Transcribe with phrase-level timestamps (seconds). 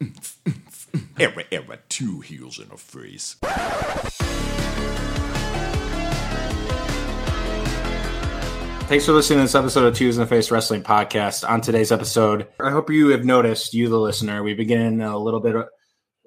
[1.18, 3.36] Era, era, two heels in a face.
[8.88, 11.48] Thanks for listening to this episode of Two's in the Face Wrestling Podcast.
[11.48, 15.40] On today's episode, I hope you have noticed, you the listener, we begin a little
[15.40, 15.68] bit of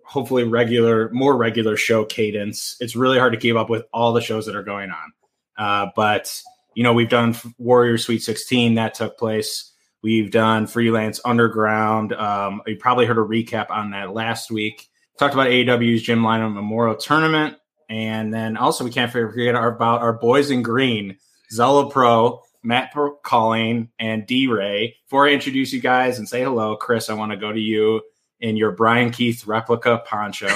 [0.04, 2.75] hopefully regular, more regular show cadence.
[2.79, 5.13] It's really hard to keep up with all the shows that are going on.
[5.57, 6.41] Uh, but,
[6.73, 9.68] you know, we've done Warrior Sweet 16, that took place.
[10.02, 12.13] We've done Freelance Underground.
[12.13, 14.87] Um, you probably heard a recap on that last week.
[15.18, 17.57] Talked about AAW's Jim Lynam Memorial Tournament.
[17.89, 21.18] And then also, we can't forget our, about our boys in green,
[21.51, 22.93] Zelo Pro, Matt
[23.24, 24.96] Colleen, and D Ray.
[25.05, 28.02] Before I introduce you guys and say hello, Chris, I want to go to you
[28.39, 30.47] in your Bryan Keith replica poncho.
[30.47, 30.54] um,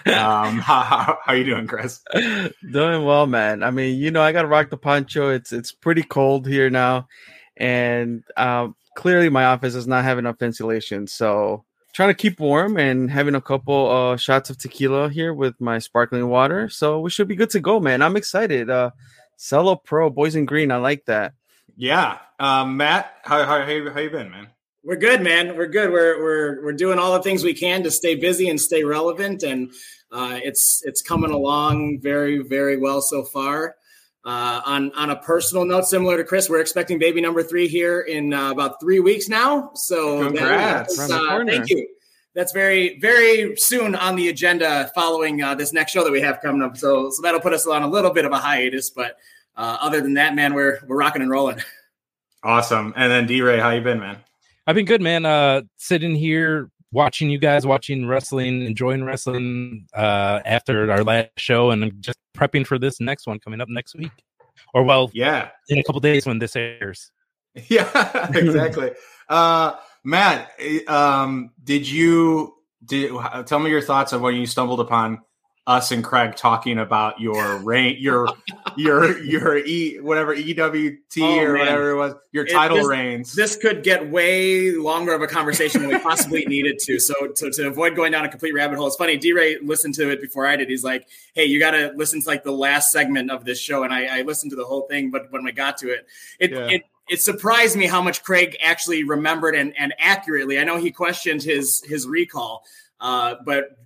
[0.06, 2.00] how, how, how, you doing, Chris?
[2.70, 3.62] Doing well, man.
[3.62, 5.30] I mean, you know, I got to rock the poncho.
[5.30, 7.08] It's it's pretty cold here now,
[7.56, 11.06] and um, clearly my office does not have enough insulation.
[11.06, 15.60] So trying to keep warm and having a couple uh, shots of tequila here with
[15.60, 16.68] my sparkling water.
[16.68, 18.02] So we should be good to go, man.
[18.02, 18.68] I'm excited.
[18.68, 18.90] Uh,
[19.38, 20.72] Zelo Pro, Boys in Green.
[20.72, 21.34] I like that.
[21.76, 24.48] Yeah, um, Matt, how, how how you been, man?
[24.82, 25.56] We're good, man.
[25.56, 25.90] We're good.
[25.90, 29.42] We're we're we're doing all the things we can to stay busy and stay relevant,
[29.42, 29.70] and
[30.10, 33.76] uh, it's it's coming along very very well so far.
[34.26, 38.00] Uh, on on a personal note, similar to Chris, we're expecting baby number three here
[38.00, 39.70] in uh, about three weeks now.
[39.74, 40.96] So congrats!
[40.96, 41.86] That, uh, thank you.
[42.34, 46.40] That's very very soon on the agenda following uh, this next show that we have
[46.42, 46.76] coming up.
[46.76, 49.16] So so that'll put us on a little bit of a hiatus, but
[49.56, 51.60] uh, other than that, man, we're we're rocking and rolling.
[52.42, 52.94] Awesome.
[52.96, 54.18] And then D Ray, how you been, man?
[54.66, 55.24] I've been good, man.
[55.24, 61.70] Uh, sitting here watching you guys, watching wrestling, enjoying wrestling uh, after our last show,
[61.70, 64.12] and just prepping for this next one coming up next week.
[64.74, 67.10] Or well, yeah, in a couple days when this airs.
[67.70, 68.90] Yeah, exactly.
[69.30, 70.50] uh, Matt,
[70.88, 73.12] um, did you did
[73.46, 75.22] tell me your thoughts of when you stumbled upon
[75.66, 78.28] us and Craig talking about your reign, your
[78.76, 81.58] your your e whatever EWT oh, or man.
[81.58, 83.34] whatever it was, your title it, this, reigns.
[83.34, 87.00] This could get way longer of a conversation than we possibly needed to.
[87.00, 89.16] So to, to avoid going down a complete rabbit hole, it's funny.
[89.16, 90.68] D Ray listened to it before I did.
[90.68, 93.82] He's like, "Hey, you got to listen to like the last segment of this show,"
[93.82, 95.10] and I, I listened to the whole thing.
[95.10, 96.06] But when we got to it,
[96.38, 96.68] it yeah.
[96.68, 100.58] it it surprised me how much Craig actually remembered and, and accurately.
[100.58, 102.62] I know he questioned his his recall,
[103.00, 103.76] uh, but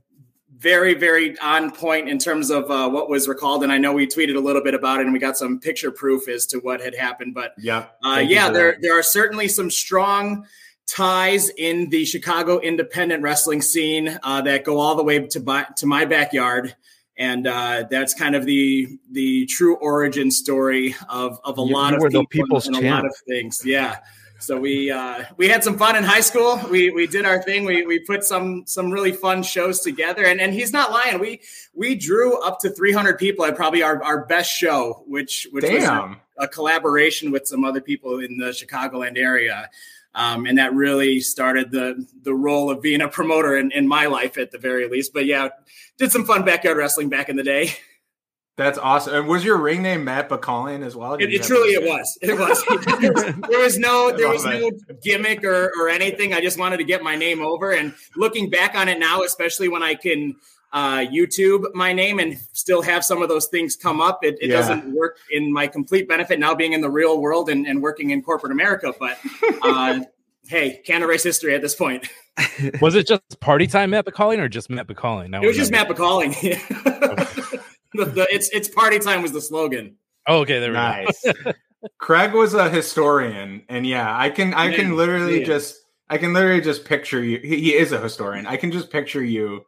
[0.60, 3.62] very, very on point in terms of uh, what was recalled.
[3.62, 5.90] And I know we tweeted a little bit about it, and we got some picture
[5.90, 7.34] proof as to what had happened.
[7.34, 10.46] But yeah, uh, yeah, there there are certainly some strong
[10.86, 15.66] ties in the Chicago independent wrestling scene uh, that go all the way to by,
[15.78, 16.76] to my backyard.
[17.16, 21.92] And uh, that's kind of the the true origin story of, of a you, lot
[21.92, 22.86] you of people people's and champ.
[22.86, 23.62] a lot of things.
[23.64, 23.98] Yeah.
[24.40, 26.60] So we uh, we had some fun in high school.
[26.70, 27.64] We we did our thing.
[27.64, 30.24] We we put some some really fun shows together.
[30.24, 31.20] And and he's not lying.
[31.20, 31.42] We
[31.74, 36.10] we drew up to 300 people at probably our, our best show, which which Damn.
[36.10, 39.68] was a, a, collaboration with some other people in the Chicagoland area.
[40.14, 44.06] Um, and that really started the the role of being a promoter in, in my
[44.06, 45.12] life at the very least.
[45.12, 45.50] But yeah,
[45.98, 47.74] did some fun backyard wrestling back in the day.
[48.60, 49.14] That's awesome.
[49.14, 51.14] And was your ring name Matt Bacallion as well?
[51.14, 52.18] It, it truly it was.
[52.20, 52.62] It was.
[53.48, 54.70] there was no there was no
[55.02, 56.34] gimmick or or anything.
[56.34, 57.72] I just wanted to get my name over.
[57.72, 60.36] And looking back on it now, especially when I can
[60.74, 64.50] uh, YouTube my name and still have some of those things come up, it, it
[64.50, 64.56] yeah.
[64.56, 68.10] doesn't work in my complete benefit now being in the real world and, and working
[68.10, 68.92] in corporate America.
[69.00, 69.18] But
[69.62, 70.00] uh,
[70.48, 72.06] hey, can't erase history at this point.
[72.82, 75.32] was it just party time Matt Bacallion or just Matt Bacallion?
[75.32, 76.34] It was just Matt Bacallion.
[77.94, 79.96] the, the, it's it's party time was the slogan.
[80.26, 81.24] Oh, okay, there we nice.
[81.24, 81.52] go.
[81.98, 85.76] Craig was a historian, and yeah, I can I can literally just
[86.08, 87.38] I can literally just picture you.
[87.38, 88.46] He, he, is a historian.
[88.46, 89.64] I can just picture you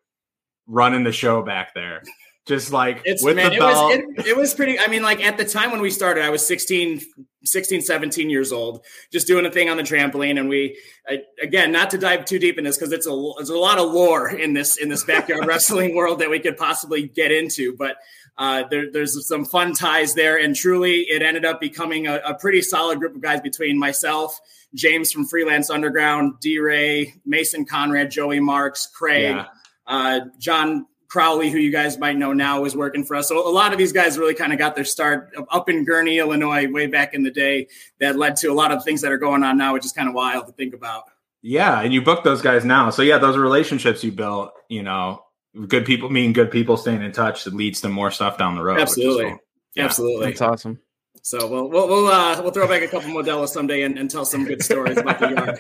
[0.67, 2.03] running the show back there.
[2.47, 3.93] Just like it's with man, the belt.
[3.93, 4.77] It was, it, it was pretty.
[4.77, 7.01] I mean, like at the time when we started, I was 16,
[7.45, 10.41] 16, 17 years old, just doing a thing on the trampoline.
[10.41, 10.77] And we,
[11.09, 13.79] I, again, not to dive too deep in this because it's a, there's a lot
[13.79, 17.77] of lore in this in this backyard wrestling world that we could possibly get into.
[17.77, 17.99] But
[18.37, 22.35] uh, there, there's some fun ties there, and truly, it ended up becoming a, a
[22.35, 24.37] pretty solid group of guys between myself,
[24.75, 26.59] James from Freelance Underground, D.
[26.59, 29.37] Ray, Mason Conrad, Joey Marks, Craig.
[29.37, 29.47] Yeah.
[29.87, 33.29] Uh, John Crowley, who you guys might know now, was working for us.
[33.29, 36.19] So a lot of these guys really kind of got their start up in Gurnee,
[36.19, 37.69] Illinois, way back in the day.
[38.01, 40.09] That led to a lot of things that are going on now, which is kind
[40.09, 41.05] of wild to think about.
[41.43, 42.89] Yeah, and you booked those guys now.
[42.89, 45.23] So yeah, those relationships you built, you know,
[45.69, 48.63] good people mean good people staying in touch that leads to more stuff down the
[48.63, 48.81] road.
[48.81, 49.39] Absolutely, cool.
[49.75, 49.85] yeah.
[49.85, 50.81] absolutely, that's awesome.
[51.25, 54.25] So we'll we'll we'll, uh, we'll throw back a couple Modelo someday and, and tell
[54.25, 55.59] some good stories about the yard.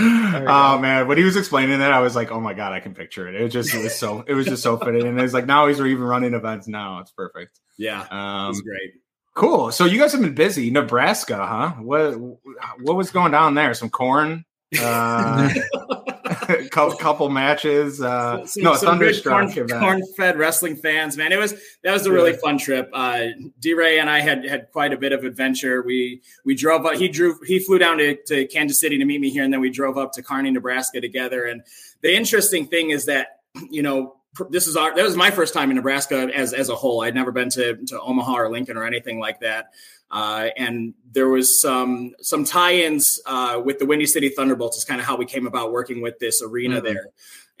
[0.48, 2.94] oh man, when he was explaining that, I was like, oh my god, I can
[2.94, 3.34] picture it.
[3.34, 5.66] It was just it was so it was just so fitting, and it's like now
[5.66, 7.00] he's even running events now.
[7.00, 7.58] It's perfect.
[7.78, 8.94] Yeah, Um, it's great.
[9.34, 9.72] cool.
[9.72, 11.70] So you guys have been busy, Nebraska, huh?
[11.82, 12.18] What
[12.82, 13.72] what was going down there?
[13.72, 14.44] Some corn.
[14.78, 15.48] Uh,
[16.70, 18.00] couple, couple matches.
[18.00, 19.52] Uh, Some- no, some thunderstruck.
[19.52, 21.32] corn, corn, fed wrestling fans, man.
[21.32, 22.38] It was that was a really Yeah.
[22.38, 22.90] fun trip.
[22.92, 23.26] Uh,
[23.60, 23.74] D.
[23.74, 25.82] Ray and I had had quite a bit of adventure.
[25.82, 26.94] We we drove up.
[26.94, 27.38] He drew.
[27.46, 29.98] He flew down to, to Kansas City to meet me here, and then we drove
[29.98, 31.46] up to Kearney, Nebraska, together.
[31.46, 31.62] And
[32.02, 33.40] the interesting thing is that
[33.70, 34.14] you know
[34.50, 37.02] this is our that was my first time in Nebraska as as a whole.
[37.02, 39.70] I'd never been to to Omaha or Lincoln or anything like that.
[40.10, 44.76] Uh, and there was some some tie-ins uh, with the Windy City Thunderbolts.
[44.78, 46.84] Is kind of how we came about working with this arena Mhm.
[46.84, 47.06] there.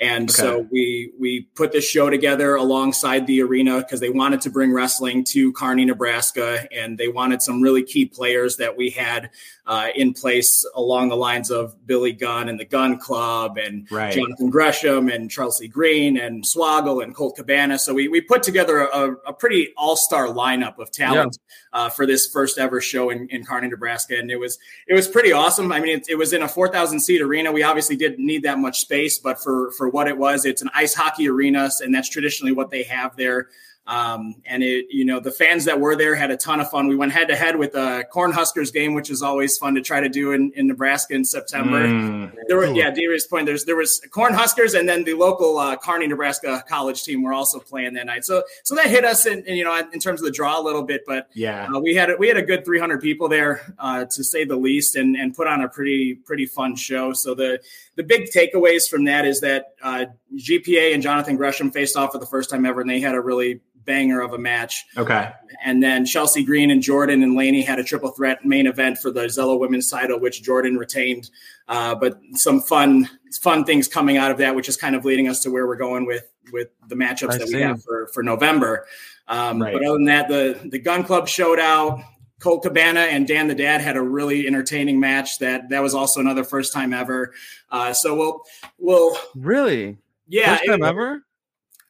[0.00, 0.40] And Okay.
[0.40, 4.72] so we we put this show together alongside the arena because they wanted to bring
[4.72, 9.30] wrestling to Kearney, Nebraska, and they wanted some really key players that we had
[9.66, 14.14] uh, in place along the lines of Billy Gunn and the Gunn Club and Right.
[14.14, 17.78] Jonathan Gresham and Chelsea Green and Swoggle and Colt Cabana.
[17.78, 21.38] So we, we put together a, a pretty all star lineup of talent
[21.72, 25.08] uh, for this first ever show in, in Kearney, Nebraska, and it was it was
[25.08, 25.70] pretty awesome.
[25.72, 27.52] I mean, it, it was in a four thousand seat arena.
[27.52, 30.70] We obviously didn't need that much space, but for for what it was, it's an
[30.74, 33.48] ice hockey arena, and that's traditionally what they have there.
[33.86, 36.88] Um, and it, you know, the fans that were there had a ton of fun.
[36.88, 39.98] We went head to head with a Cornhuskers game, which is always fun to try
[39.98, 41.86] to do in, in Nebraska in September.
[41.86, 42.34] Mm.
[42.48, 43.46] There were, yeah, Darius' point.
[43.46, 47.58] There's there was Cornhuskers, and then the local uh, Kearney, Nebraska college team were also
[47.60, 48.26] playing that night.
[48.26, 50.62] So so that hit us in, in you know in terms of the draw a
[50.62, 51.66] little bit, but Yeah.
[51.74, 54.96] uh, we had we had a good 300 people there uh, to say the least,
[54.96, 57.14] and and put on a pretty pretty fun show.
[57.14, 57.58] So the
[57.98, 60.06] the big takeaways from that is that uh,
[60.36, 63.20] GPA and Jonathan Gresham faced off for the first time ever, and they had a
[63.20, 64.86] really banger of a match.
[64.96, 65.32] Okay.
[65.64, 69.10] And then Chelsea Green and Jordan and Laney had a triple threat main event for
[69.10, 71.28] the Zelo women's title, which Jordan retained.
[71.66, 73.10] Uh, but some fun,
[73.40, 75.74] fun things coming out of that, which is kind of leading us to where we're
[75.74, 76.22] going with
[76.52, 78.86] with the matchups I that we have for for November.
[79.26, 79.72] Um, Right.
[79.72, 82.00] But other than that, the the Gunn Club showed out.
[82.40, 85.38] Colt Cabana and Dan the Dad had a really entertaining match.
[85.40, 87.32] That that was also another first time ever.
[87.70, 88.42] Uh, so we'll
[88.78, 89.98] we'll Really?
[90.28, 91.22] yeah First time it- ever?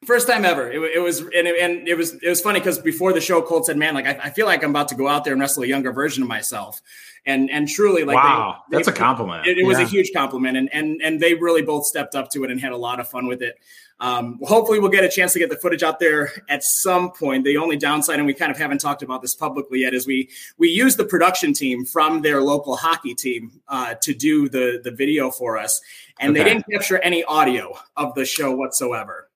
[0.06, 0.70] First time ever.
[0.70, 3.42] It, it was, and it, and it was, it was funny because before the show,
[3.42, 5.40] Colt said, "Man, like I, I feel like I'm about to go out there and
[5.40, 6.80] wrestle a younger version of myself,"
[7.26, 8.62] and and truly, like, wow.
[8.70, 9.48] they- That's a compliment.
[9.48, 12.44] It, it was a huge compliment, and and and they really both stepped up to
[12.44, 13.58] it and had a lot of fun with it.
[14.00, 17.44] Um, hopefully, we'll get a chance to get the footage out there at some point.
[17.44, 20.28] The only downside, and we kind of haven't talked about this publicly yet, is we
[20.56, 24.92] we use the production team from their local hockey team uh, to do the the
[24.92, 25.80] video for us,
[26.20, 29.28] and they didn't capture any audio of the show whatsoever.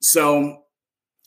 [0.00, 0.61] So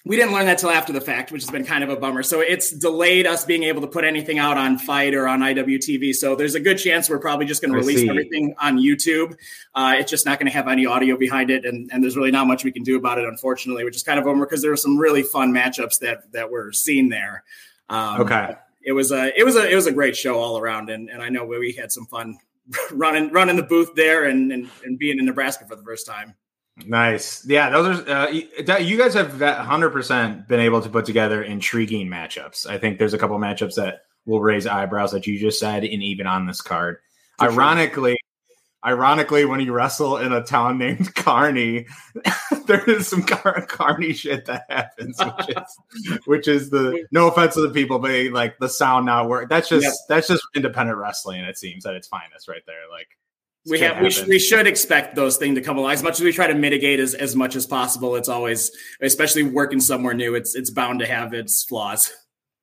[0.06, 2.22] we didn't learn that till after the fact, which has been kind of a bummer.
[2.22, 6.14] So it's delayed us being able to put anything out on FITE or on IWTV.
[6.14, 8.10] So there's a good chance we're probably just going to release see.
[8.10, 9.36] everything on YouTube.
[9.74, 12.30] Uh, it's just not going to have any audio behind it, and, and there's really
[12.30, 14.62] not much we can do about it, unfortunately, which is kind of a bummer because
[14.62, 17.44] there were some really fun matchups that that were seen there.
[17.90, 18.56] Um, Okay.
[18.84, 21.20] It was a it was a it was a great show all around, and and
[21.24, 22.38] I know we had some fun
[22.92, 26.36] running running the booth there and and, and being in Nebraska for the first time.
[26.86, 27.46] Nice.
[27.48, 32.68] Yeah, those are uh, you guys have 100% been able to put together intriguing matchups.
[32.68, 36.04] I think there's a couple matchups that will raise eyebrows that you just said and
[36.04, 36.98] even on this card.
[37.40, 37.54] For sure.
[37.54, 38.18] ironically,
[38.86, 41.86] ironically when you wrestle in a town named Carney,
[42.66, 47.54] there is some Car- Kearney shit that happens which is which is the no offense
[47.54, 49.50] to the people but like the sound not work.
[49.50, 49.94] That's just Yep.
[50.10, 53.08] that's just independent wrestling it seems at its finest right there like
[53.68, 56.22] we have we, sh- we should expect those things to come along as much as
[56.22, 60.36] we try to mitigate as, as much as possible it's always especially working somewhere new
[60.36, 62.12] it's it's bound to have its flaws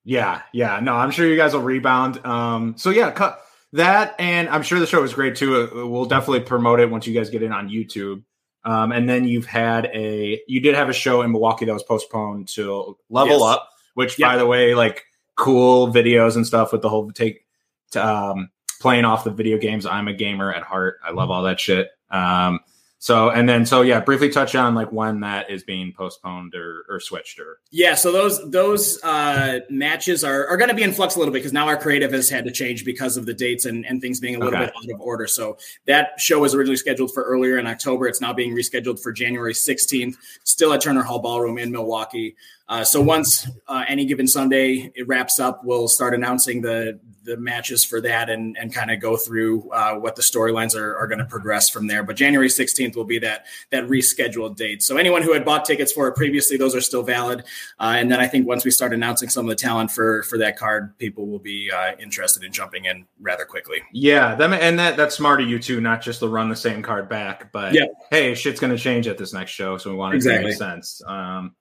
[0.04, 0.80] Yeah, yeah.
[0.80, 2.24] No, I'm sure you guys will rebound.
[2.26, 3.40] Um, so yeah, cut
[3.72, 5.70] that, and I'm sure the show was great too.
[5.72, 8.24] Uh, We'll definitely promote it once you guys get in on YouTube.
[8.64, 11.84] Um, and then you've had a, you did have a show in Milwaukee that was
[11.84, 13.42] postponed to Level Yes.
[13.54, 14.28] Up, which Yep.
[14.28, 15.04] by the way, like
[15.36, 17.44] cool videos and stuff with the whole take,
[17.92, 18.50] to, um,
[18.82, 19.86] playing off the video games.
[19.86, 20.98] I'm a gamer at heart.
[21.04, 21.88] I love all that shit.
[22.10, 22.60] Um,
[22.98, 26.84] so and then so yeah, briefly touch on like when that is being postponed or,
[26.88, 30.92] or switched or Yeah, so those those uh, matches are, are going to be in
[30.92, 33.34] flux a little bit because now our creative has had to change because of the
[33.34, 34.66] dates and, and things being a little Okay.
[34.66, 35.26] bit out of order.
[35.26, 38.06] So that show was originally scheduled for earlier in October.
[38.06, 42.36] It's now being rescheduled for January 16th, still at Turner Hall Ballroom in Milwaukee.
[42.68, 47.36] Uh, so once uh, any given Sunday it wraps up, we'll start announcing the the
[47.36, 51.06] matches for that and and kind of go through uh, what the storylines are, are
[51.06, 52.02] going to progress from there.
[52.02, 54.82] But January 16th 16th will be that that rescheduled date.
[54.82, 57.40] So anyone who had bought tickets for it previously, those are still valid.
[57.78, 60.38] Uh, and then I think once we start announcing some of the talent for for
[60.38, 63.82] that card, people will be uh, interested in jumping in rather quickly.
[63.92, 66.82] Yeah, that and that that's smart of you too, not just to run the same
[66.82, 67.86] card back, but Yeah.
[68.10, 71.02] hey, shit's gonna change at this next show, so we want it to make sense.
[71.06, 71.54] Um,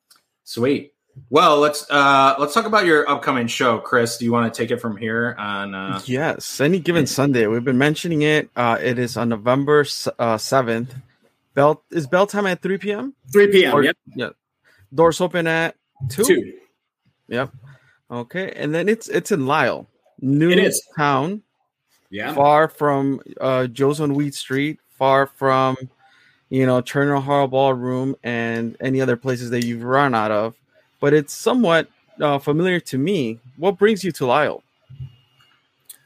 [0.51, 0.93] sweet.
[1.29, 4.17] Well, let's uh let's talk about your upcoming show, Chris.
[4.17, 5.75] Do you want to take it from here on?
[5.75, 7.47] Uh, Yes, any given Sunday.
[7.47, 8.49] We've been mentioning it.
[8.55, 9.85] Uh, it is on November
[10.19, 10.95] uh, seventh.
[11.53, 13.13] Bell is bell time at three p.m.
[13.33, 13.75] 3 p.m.
[13.75, 14.29] Or- yep, Yeah,
[14.93, 15.75] doors open at
[16.09, 16.23] two.
[16.23, 16.53] two.
[17.27, 17.51] Yep.
[18.09, 19.87] Okay, and then it's it's in Lisle,
[20.21, 20.53] new
[20.97, 21.43] town,
[22.09, 25.75] Yeah, far from uh, Joe's on Weed Street, far from
[26.51, 30.55] you know Turner Hall Ballroom and any other places that you've run out of.
[30.99, 31.87] But it's somewhat
[32.19, 33.39] uh, familiar to me.
[33.57, 34.61] What brings you to Lisle?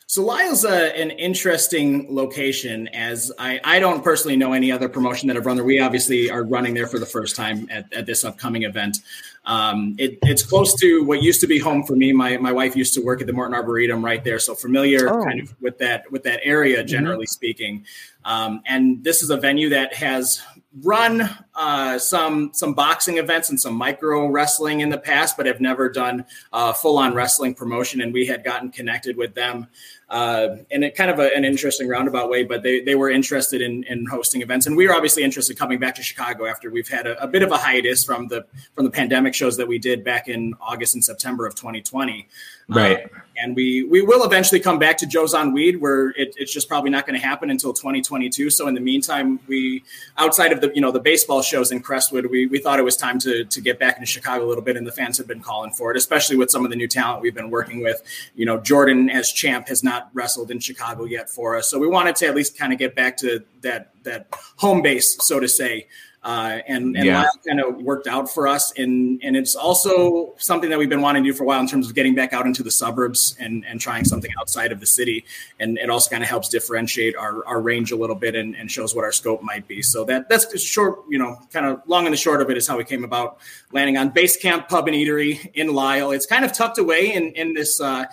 [0.07, 5.27] So Lisle's a, an interesting location as I, I don't personally know any other promotion
[5.27, 5.65] that have run there.
[5.65, 8.99] We obviously are running there for the first time at, at this upcoming event.
[9.45, 12.13] Um, it, it's close to what used to be home for me.
[12.13, 14.37] My, my wife used to work at the Morton Arboretum right there.
[14.37, 15.23] So familiar Oh.
[15.23, 17.83] kind of with that, with that area, generally speaking.
[18.25, 20.41] Um, and this is a venue that has
[20.83, 25.61] run uh, some some boxing events and some micro wrestling in the past, but have
[25.61, 28.01] never done uh, full on wrestling promotion.
[28.01, 29.67] And we had gotten connected with them
[30.09, 32.43] uh, in a kind of a, an interesting roundabout way.
[32.43, 35.79] But they they were interested in in hosting events, and we were obviously interested coming
[35.79, 38.83] back to Chicago after we've had a, a bit of a hiatus from the from
[38.83, 42.27] the pandemic shows that we did back in August and September of 2020.
[42.67, 43.05] Right.
[43.05, 46.53] Uh, and we we will eventually come back to Joe's on Weed, where it, it's
[46.53, 48.49] just probably not going to happen until 2022.
[48.49, 49.83] So in the meantime, we
[50.17, 52.97] outside of the you know the baseball shows in Crestwood, we, we thought it was
[52.97, 55.41] time to to get back into Chicago a little bit, and the fans have been
[55.41, 58.01] calling for it, especially with some of the new talent we've been working with.
[58.35, 61.87] You know, Jordan as champ has not wrestled in Chicago yet for us, so we
[61.87, 65.47] wanted to at least kind of get back to that that home base, so to
[65.47, 65.87] say.
[66.25, 67.19] Uh, and and Yeah.
[67.19, 71.01] Lisle kind of worked out for us, and and it's also something that we've been
[71.01, 73.35] wanting to do for a while in terms of getting back out into the suburbs
[73.39, 75.23] and and trying something outside of the city,
[75.59, 78.71] and it also kind of helps differentiate our, our range a little bit and, and
[78.71, 79.83] shows what our scope might be.
[79.83, 82.67] So that that's short, you know, kind of long and the short of it is
[82.67, 83.37] how we came about
[83.71, 86.09] landing on Base Camp Pub and Eatery in Lisle.
[86.09, 87.79] It's kind of tucked away in in this.
[87.79, 88.05] Uh,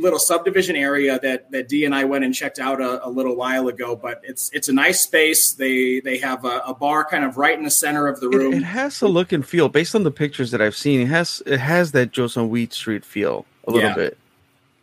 [0.00, 3.36] little subdivision area that that D and I went and checked out a, a little
[3.36, 3.94] while ago.
[3.96, 5.52] But it's it's a nice space.
[5.52, 8.52] They they have a, a bar kind of right in the center of the room.
[8.54, 11.00] it has a look and feel based on the pictures that I've seen.
[11.00, 13.94] It has it has that on Weed Street feel a little Yeah.
[13.94, 14.18] bit.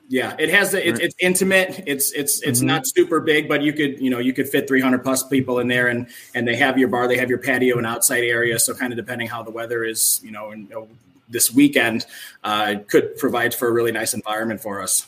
[0.10, 1.06] Yeah, it has the, it's, Right.
[1.06, 1.84] it's intimate.
[1.86, 2.68] It's it's it's Mhm.
[2.68, 5.68] not super big, but you could you know you could fit 300 plus people in
[5.68, 8.58] there, and and they have your bar, they have your patio and outside area.
[8.58, 10.88] So kind of depending how the weather is, you know, and you know,
[11.30, 12.06] this weekend
[12.44, 15.06] uh, could provide for a really nice environment for us.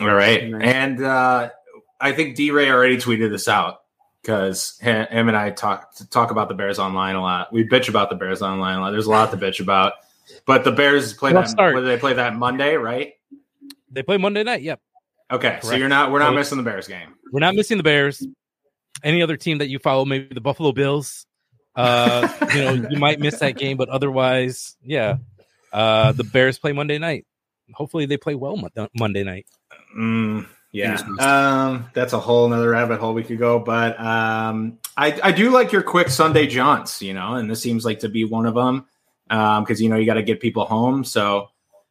[0.00, 0.42] All right.
[0.42, 1.50] And uh,
[2.00, 3.82] I think D Ray already tweeted this out
[4.22, 7.52] because him and I talk talk about the Bears online a lot.
[7.52, 8.90] We bitch about the Bears online a lot.
[8.90, 9.94] There's a lot to bitch about.
[10.44, 11.50] But the Bears play Rough that.
[11.50, 11.74] start.
[11.74, 13.14] What they play that Monday, right?
[13.90, 14.62] They play Monday night.
[14.62, 14.80] Yep.
[15.30, 16.12] Okay, so you're not.
[16.12, 17.14] We're not missing the Bears game.
[17.32, 18.26] We're not missing the Bears.
[19.02, 21.25] Any other team that you follow, maybe the Buffalo Bills.
[21.76, 25.18] Uh, you know, you might miss that game, but otherwise, yeah.
[25.72, 27.26] Uh, the Bears play Monday night.
[27.74, 29.46] Hopefully, they play well Mon- Monday night.
[29.96, 33.58] Mm, yeah, um, that's a whole nother rabbit hole we could go.
[33.58, 37.84] But um, I, I do like your quick Sunday jaunts, you know, and this seems
[37.84, 38.86] like to be one of them
[39.28, 41.04] because you know you got to get people home.
[41.04, 41.50] So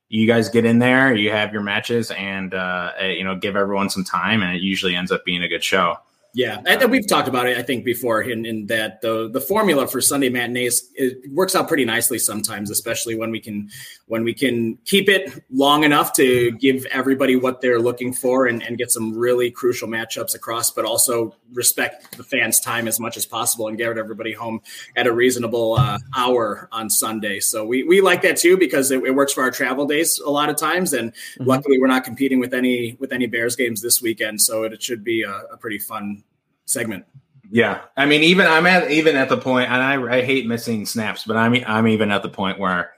[0.10, 3.56] you guys get in there, you have your matches, and uh, uh, you know give
[3.56, 5.98] everyone some time, and it usually ends up being a good show.
[6.36, 7.58] Yeah, I, and we've talked about it.
[7.58, 11.70] I think before in, in that the the formula for Sunday matinees it works out
[11.70, 13.70] pretty nicely sometimes, especially when we can
[14.08, 18.62] when we can keep it long enough to give everybody what they're looking for and,
[18.63, 23.15] and get some really crucial matchups across, but also respect the fans' time as much
[23.15, 24.60] as possible and get everybody home
[24.98, 27.39] at a reasonable uh, hour on Sunday.
[27.39, 30.30] So we we like that too because it, it works for our travel days a
[30.30, 31.46] lot of times, and Mhm.
[31.48, 34.84] luckily we're not competing with any with any Bears games this weekend, so it, it
[34.84, 36.25] should be a, a pretty fun
[36.65, 37.05] segment.
[37.51, 40.86] Yeah, I mean, even I'm at even at the point, and I, I hate missing
[40.86, 42.91] snaps, but I'm I'm even at the point where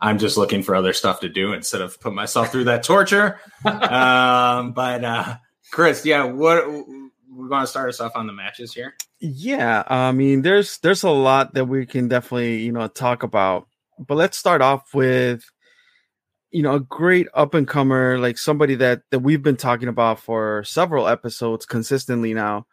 [0.00, 3.40] I'm just looking for other stuff to do instead of put myself through that torture.
[3.64, 5.36] um, but uh,
[5.70, 8.94] Chris, yeah, what we're going to start us off on the matches here.
[9.20, 13.68] Yeah, I mean, there's there's a lot that we can definitely you know talk about,
[13.98, 15.44] but let's start off with
[16.50, 20.20] you know a great up and comer, like somebody that that we've been talking about
[20.20, 22.66] for several episodes consistently now.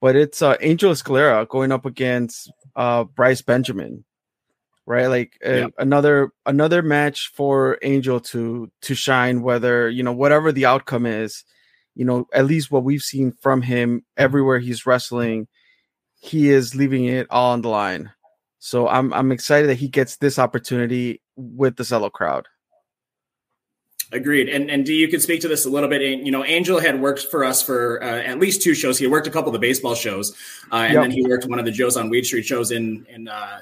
[0.00, 4.04] But it's uh, Angel Escalera going up against uh, Bryce Benjamin,
[4.86, 5.06] right?
[5.06, 5.66] Like uh, Yeah.
[5.78, 11.44] another another match for Angel to to shine, whether you know whatever the outcome is.
[11.94, 15.48] You know, at least what we've seen from him everywhere he's wrestling
[16.20, 18.12] he is leaving it all on the line.
[18.58, 22.46] So I'm I'm excited that he gets this opportunity with the Zelo crowd.
[24.12, 24.48] Agreed.
[24.48, 26.02] And and D, you could speak to this a little bit.
[26.02, 28.98] You know, Angel had worked for us for uh, at least two shows.
[28.98, 30.32] He worked a couple of the baseball shows,
[30.72, 31.02] uh, and yep.
[31.02, 33.60] then he worked one of the Joe's on Weed Street shows in in uh,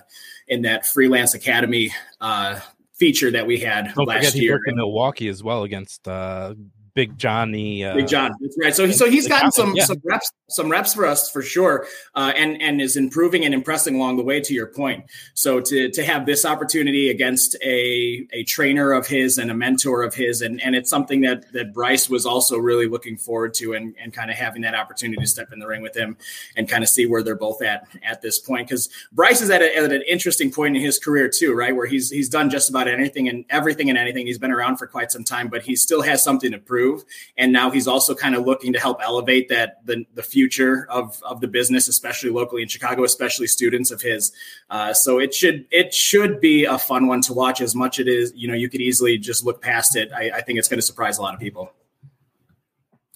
[0.49, 2.61] in that freelance academy uh,
[2.95, 4.43] feature that we had Don't last year.
[4.43, 6.55] He worked in Milwaukee as well against uh,
[6.99, 7.85] Big Johnny.
[7.85, 8.75] Uh, Big John, that's right.
[8.75, 9.85] So he, so he's gotten some yeah.
[9.85, 11.87] some reps some reps for us for sure,
[12.17, 14.41] uh, and and is improving and impressing along the way.
[14.41, 19.39] To your point, so to to have this opportunity against a a trainer of his
[19.39, 22.89] and a mentor of his, and and it's something that that Bryce was also really
[22.89, 25.83] looking forward to, and and kind of having that opportunity to step in the ring
[25.83, 26.17] with him
[26.57, 28.67] and kind of see where they're both at at this point.
[28.67, 31.77] Because Bryce is at, a, at an interesting point in his career too, right?
[31.77, 34.27] Where he's he's done just about anything and everything and anything.
[34.27, 36.88] He's been around for quite some time, but he still has something to prove
[37.37, 41.21] and now he's also kind of looking to help elevate that the, the future of,
[41.23, 44.33] of the business, especially locally in Chicago, especially students of his.
[44.71, 48.09] Uh, so it should it should be a fun one to watch as much it
[48.09, 48.33] is.
[48.35, 50.11] You know, you could easily just look past it.
[50.13, 51.73] I, I think it's going to surprise a lot of people.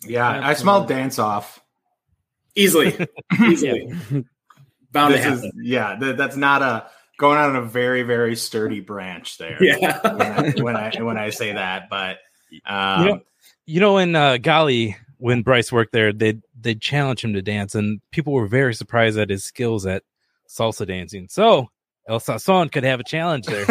[0.04, 1.62] Yeah, I smell dance off
[2.54, 2.96] easily,
[3.40, 3.94] easily.
[4.90, 5.44] Bound this to happen.
[5.44, 6.86] Is, yeah, th- that's not a
[7.18, 9.62] going on a very very sturdy branch there.
[9.62, 12.18] Yeah, when I, when I when I say that, but
[12.66, 13.20] um, you know,
[13.66, 17.74] you know, in uh, Gali, when Bryce worked there, they they challenged him to dance,
[17.74, 20.02] and people were very surprised at his skills at
[20.48, 21.28] salsa dancing.
[21.28, 21.68] So
[22.08, 23.64] El Sazon could have a challenge there.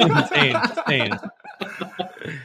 [0.00, 0.56] insane,
[0.86, 1.18] insane.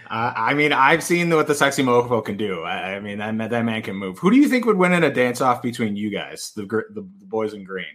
[0.10, 2.62] Uh, I mean, I've seen what the sexy mofo can do.
[2.62, 4.20] I, I, mean, that, that man can move.
[4.20, 7.02] Who do you think would win in a dance off between you guys, the, the,
[7.20, 7.86] the boys in green?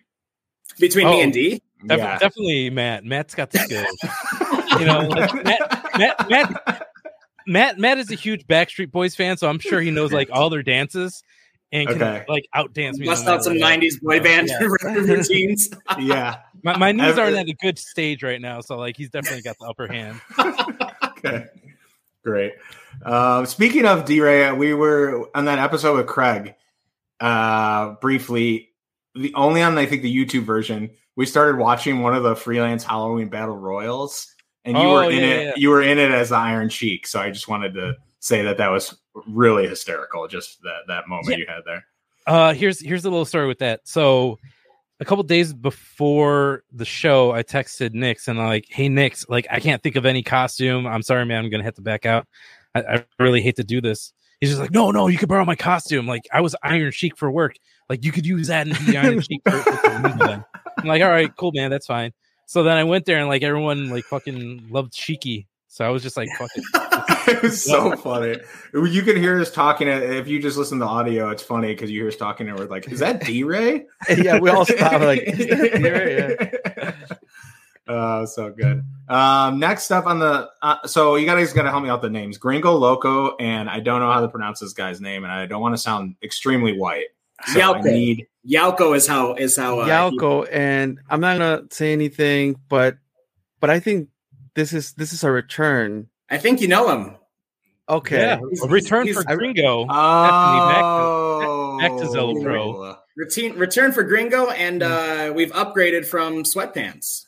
[0.78, 1.62] Between oh, me and D?
[1.86, 2.18] Def- yeah.
[2.18, 3.04] Definitely Matt.
[3.04, 4.80] Matt's got the skills.
[4.80, 6.88] you know, like Matt, Matt, Matt,
[7.46, 10.50] Matt Matt is a huge Backstreet Boys fan, so I'm sure he knows like all
[10.50, 11.22] their dances
[11.72, 12.24] and can okay.
[12.28, 13.06] like outdance me.
[13.06, 14.66] Bust out some '90s boy band yeah.
[14.82, 15.70] routines.
[15.98, 19.42] yeah, my, my knees aren't at a good stage right now, so like he's definitely
[19.42, 20.20] got the upper hand.
[21.18, 21.46] okay,
[22.24, 22.54] great.
[23.04, 26.54] Um, speaking of D Ray, we were on that episode with Craig
[27.20, 28.70] uh, briefly.
[29.14, 32.84] The only on I think the YouTube version, we started watching one of the freelance
[32.84, 34.34] Halloween battle royals
[34.66, 35.44] and you oh, were in yeah, it.
[35.44, 35.52] Yeah.
[35.56, 37.06] You were in it as the Iron Sheik.
[37.06, 40.26] So I just wanted to say that that was really hysterical.
[40.28, 41.36] Just that that moment yeah.
[41.36, 41.86] you had there.
[42.26, 43.80] Uh, here's here's a little story with that.
[43.84, 44.38] So
[44.98, 49.46] a couple days before the show, I texted Nix and I'm like, "Hey Nix, like
[49.50, 50.86] I can't think of any costume.
[50.86, 51.44] I'm sorry, man.
[51.44, 52.26] I'm gonna have to back out.
[52.74, 55.44] I, I really hate to do this." He's just like, "No, no, you could borrow
[55.44, 56.06] my costume.
[56.06, 57.56] Like I was Iron Sheik for work.
[57.88, 60.44] Like you could use that and be Iron Sheik." For, for
[60.78, 61.70] I'm like, "All right, cool, man.
[61.70, 62.12] That's fine."
[62.46, 65.46] So then I went there and like everyone like fucking loved Shiki.
[65.68, 66.64] So I was just like fucking.
[67.34, 68.38] it was so funny.
[68.72, 69.88] You can hear us talking.
[69.88, 72.66] If you just listen to audio, it's funny because you hear us talking and we're
[72.66, 73.84] like, "Is that D Ray?"
[74.16, 76.92] yeah, we all stop like, "Is that D Ray?" Yeah.
[77.88, 78.82] Oh, so good.
[79.08, 82.10] Um, next up on the uh, so you guys got to help me out the
[82.10, 85.46] names Gringo Loco and I don't know how to pronounce this guy's name and I
[85.46, 87.06] don't want to sound extremely white.
[87.44, 87.78] So Yauco.
[87.78, 92.56] I need Yauco is how is how uh, Yauco, and I'm not gonna say anything,
[92.68, 92.96] but
[93.60, 94.08] but I think
[94.54, 96.08] this is this is a return.
[96.30, 97.16] I think you know him.
[97.88, 99.86] Okay, yeah, a return he's, for Gringo.
[99.88, 102.96] Oh, back to, back to Zelo Pro.
[103.16, 107.26] Return, return for Gringo, and uh, we've upgraded from sweatpants.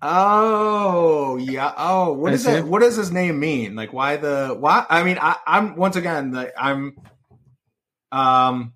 [0.00, 1.72] Oh yeah.
[1.76, 2.64] Oh, what is that?
[2.64, 3.76] What does his name mean?
[3.76, 4.84] Like, why the why?
[4.88, 6.96] I mean, I, I'm once again, like, I'm
[8.10, 8.72] um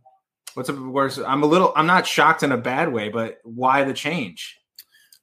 [0.57, 3.85] what's up worse i'm a little i'm not shocked in a bad way but why
[3.85, 4.57] the change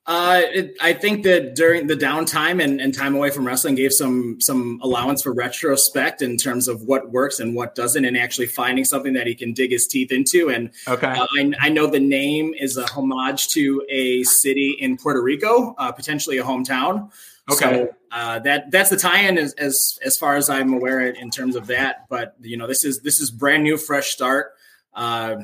[0.05, 3.93] uh, it, I think that during the downtime and, and, time away from wrestling gave
[3.93, 8.47] some some allowance for retrospect in terms of what works and what doesn't, and actually
[8.47, 10.49] finding something that he can dig his teeth into.
[10.49, 14.97] And okay, uh, I, I, know the name is a homage to a city in
[14.97, 17.09] Puerto Rico, uh, potentially a hometown.
[17.49, 21.29] Okay, so, uh, that that's the tie-in as, as as far as I'm aware in
[21.29, 22.09] terms of that.
[22.09, 24.51] But you know, this is this is brand new, fresh start
[24.95, 25.35] uh,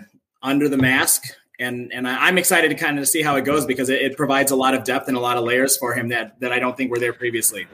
[0.42, 1.24] under the mask.
[1.60, 4.16] And and I, am excited to kind of see how it goes because it, it,
[4.16, 6.60] provides a lot of depth and a lot of layers for him that that I
[6.60, 7.68] don't think were there previously.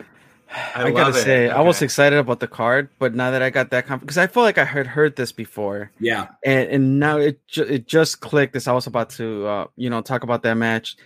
[0.49, 1.55] I, I gotta say, okay.
[1.55, 4.43] I was excited about the card, but now that I got that because I feel
[4.43, 8.55] like I had heard this before, yeah, and and now it ju- it just clicked
[8.55, 10.97] as I was about to uh, you know talk about that match.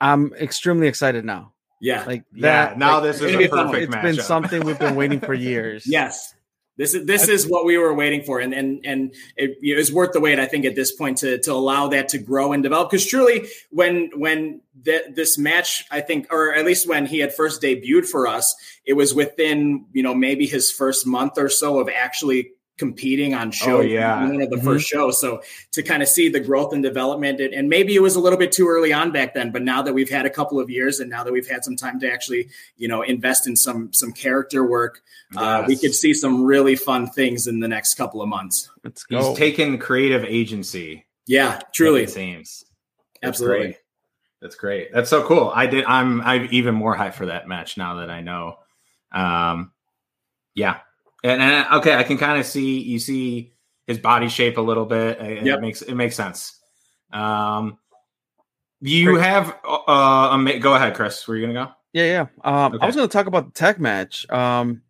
[0.00, 1.52] I'm extremely excited now.
[1.80, 2.72] Yeah, like that.
[2.72, 3.94] Yeah, now like, this is a perfect.
[3.94, 5.86] It's been something we've been waiting for years.
[5.86, 6.33] yes,
[6.76, 10.12] this is this is what we were waiting for, and and and it, was worth
[10.12, 10.40] the wait.
[10.40, 12.90] I think at this point to to allow that to grow and develop.
[12.90, 17.62] Because truly, when when this match, I think, or at least when he had first
[17.62, 21.88] debuted for us, it was within you know maybe his first month or so of
[21.88, 23.78] actually competing on show.
[23.78, 24.26] Oh, yeah.
[24.26, 24.64] one of the Mhm.
[24.64, 25.20] first shows.
[25.20, 28.20] So to kind of see the growth and development, and, and maybe it was a
[28.20, 30.68] little bit too early on back then, but now that we've had a couple of
[30.68, 33.92] years, and now that we've had some time to actually, you know, invest in some
[33.92, 35.02] some character work,
[35.36, 38.68] uh, we could see some really fun things in the next couple of months.
[38.82, 41.06] Let's He's taken creative agency.
[41.26, 42.64] Yeah, truly, It seems.
[43.22, 43.58] That's absolutely.
[43.66, 43.76] great.
[44.42, 44.92] That's great.
[44.92, 45.50] That's so cool.
[45.54, 45.84] I did.
[45.86, 46.20] I'm.
[46.20, 48.58] I'm even more hyped for that match now that I know.
[49.12, 49.70] Um,
[50.54, 50.80] yeah,
[51.24, 52.80] and, and okay, I can kind of see.
[52.80, 53.52] You see
[53.88, 55.20] his body shape a little bit.
[55.20, 55.58] It, Yep.
[55.58, 56.60] it makes it makes sense.
[57.12, 57.78] Um,
[58.80, 59.56] you have.
[59.64, 61.26] Uh, a ma- go ahead, Chris.
[61.26, 61.72] Were you gonna go?
[61.92, 62.26] Yeah, yeah.
[62.66, 62.82] Um, Okay.
[62.82, 64.28] I was to talk about the tech match.
[64.30, 64.82] Um,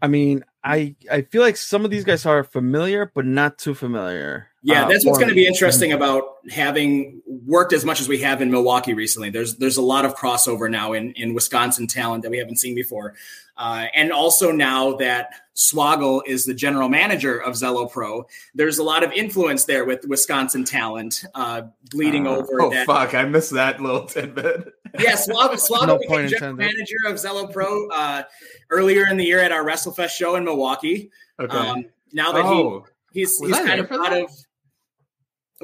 [0.00, 3.74] I mean, I I feel like some of these guys are familiar, but not too
[3.74, 4.48] familiar.
[4.66, 8.18] Yeah, uh, that's what's going to be interesting about having worked as much as we
[8.20, 9.28] have in Milwaukee recently.
[9.28, 12.74] There's there's a lot of crossover now in in Wisconsin talent that we haven't seen
[12.74, 13.14] before,
[13.58, 18.82] uh, and also now that Swoggle is the general manager of Zelo Pro, there's a
[18.82, 22.62] lot of influence there with Wisconsin talent uh, bleeding Uh, over.
[22.62, 23.12] Oh that, fuck!
[23.14, 24.72] I missed that little tidbit.
[24.98, 26.74] Yeah, Swoggle, Swoggle No became point general intended.
[26.74, 28.22] manager of Zelo Pro uh,
[28.70, 31.10] earlier in the year at our WrestleFest show in Milwaukee.
[31.38, 31.54] Okay.
[31.54, 34.30] Um, now that oh, he he's Was he's kind of for out of.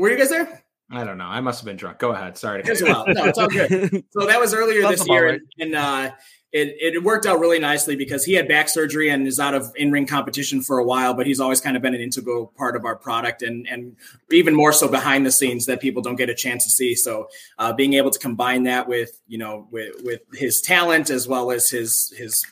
[0.01, 0.65] Were you guys there?
[0.91, 1.27] I don't know.
[1.27, 1.99] I must have been drunk.
[1.99, 2.37] Go ahead.
[2.37, 2.61] Sorry.
[2.61, 3.05] It was a while.
[3.07, 4.05] No, it's all good.
[4.13, 5.41] So that was earlier this year, right.
[5.59, 6.15] and, and uh,
[6.53, 9.73] it it worked out really nicely because he had back surgery and is out of
[9.77, 12.75] in ring competition for a while, but he's always kind of been an integral part
[12.75, 13.97] of our product, and and
[14.33, 16.97] even more so behind the scenes that people don't get a chance to see.
[16.97, 21.29] So uh, being able to combine that with you know with with his talent as
[21.29, 22.45] well as his his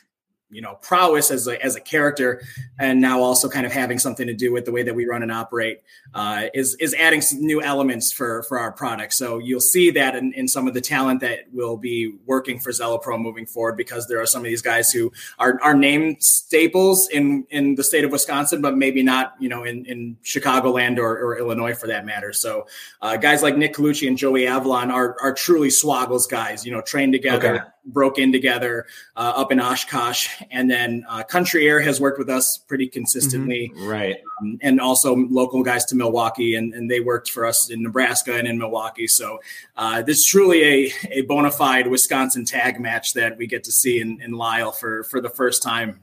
[0.49, 2.41] you know prowess as a as a character,
[2.79, 5.23] and now also kind of having something to do with the way that we run
[5.23, 5.81] and operate
[6.13, 9.13] uh, is is adding some new elements for for our product.
[9.13, 12.71] So you'll see that in, in some of the talent that will be working for
[12.71, 16.17] Zelo Pro moving forward, because there are some of these guys who are are name
[16.19, 20.97] staples in in the state of Wisconsin, but maybe not you know in in Chicagoland
[20.97, 22.33] or, or Illinois for that matter.
[22.33, 22.67] So
[23.01, 26.65] uh, guys like Nick Colucci and Joey Avalon are are truly Swoggles guys.
[26.65, 27.55] You know, trained together.
[27.55, 27.63] Okay.
[27.85, 32.29] Broke in together uh, up in Oshkosh, and then uh, Country Air has worked with
[32.29, 34.17] us pretty consistently Right.
[34.41, 38.35] um, and also local guys to Milwaukee, and, and they worked for us in Nebraska
[38.35, 39.07] and in Milwaukee.
[39.07, 39.39] So
[39.77, 43.71] uh, this is truly a, a bona fide Wisconsin tag match that we get to
[43.71, 46.01] see in, in Lisle for for the first time.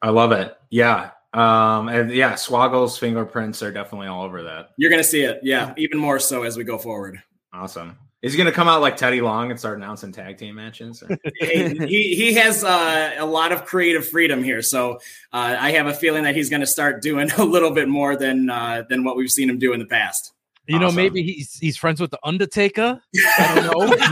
[0.00, 0.56] I love it.
[0.70, 1.10] Yeah.
[1.34, 4.70] Um, and yeah, Swoggle's fingerprints are definitely all over that.
[4.76, 7.22] You're going to see it, yeah, even more so as we go forward.
[7.52, 7.96] Awesome.
[8.22, 11.02] Is he going to come out like Teddy Long and start announcing tag team matches?
[11.02, 14.94] or- he he has uh, a lot of creative freedom here, so
[15.32, 18.14] uh, I have a feeling that he's going to start doing a little bit more
[18.16, 20.32] than uh, than what we've seen him do in the past.
[20.68, 23.00] You know, maybe he's he's friends with the Undertaker.
[23.38, 23.96] I don't know.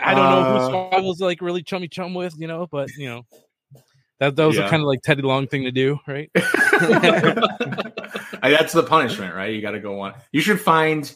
[0.00, 3.06] I don't know Uh, who Swoggle's like really chummy chum with, you know, but you
[3.08, 3.26] know,
[4.20, 4.66] that that was Yeah.
[4.66, 6.30] a kind of like Teddy Long thing to do, right?
[8.50, 9.52] That's the punishment, right?
[9.52, 10.14] You got to go one.
[10.32, 11.12] You should find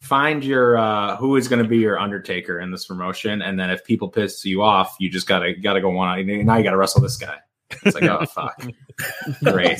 [0.00, 3.70] find your uh who is going to be your Undertaker in this promotion, and then
[3.70, 6.08] if people piss you off, you just gotta gotta go one.
[6.08, 6.44] on.
[6.46, 7.38] Now you got to wrestle this guy.
[7.84, 8.60] It's like oh fuck,
[9.44, 9.78] great.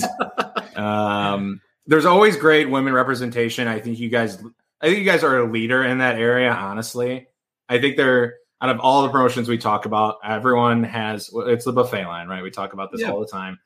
[0.76, 3.68] Um, there's always great women representation.
[3.68, 4.38] I think you guys,
[4.81, 6.50] I think you guys are a leader in that area.
[6.52, 7.26] Honestly,
[7.68, 11.31] I think they're out of all the promotions we talk about, everyone has.
[11.35, 12.42] It's the buffet line, right?
[12.42, 13.11] We talk about this Yeah.
[13.11, 13.59] all the time.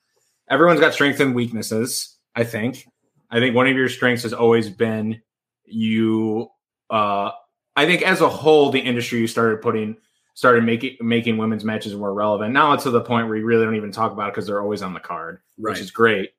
[0.49, 2.17] Everyone's got strengths and weaknesses.
[2.35, 2.87] I think.
[3.31, 5.21] I think one of your strengths has always been
[5.65, 6.49] you.
[6.91, 7.31] Uh,
[7.75, 9.97] I think as a whole, the industry you started putting
[10.35, 12.53] started making making women's matches more relevant.
[12.53, 14.61] Now it's to the point where you really don't even talk about it because they're
[14.61, 16.33] always on the card which is great.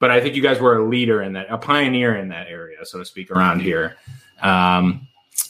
[0.00, 2.84] But I think you guys were a leader in that, a pioneer in that area,
[2.84, 3.96] so to speak, around here.
[4.42, 5.06] Um,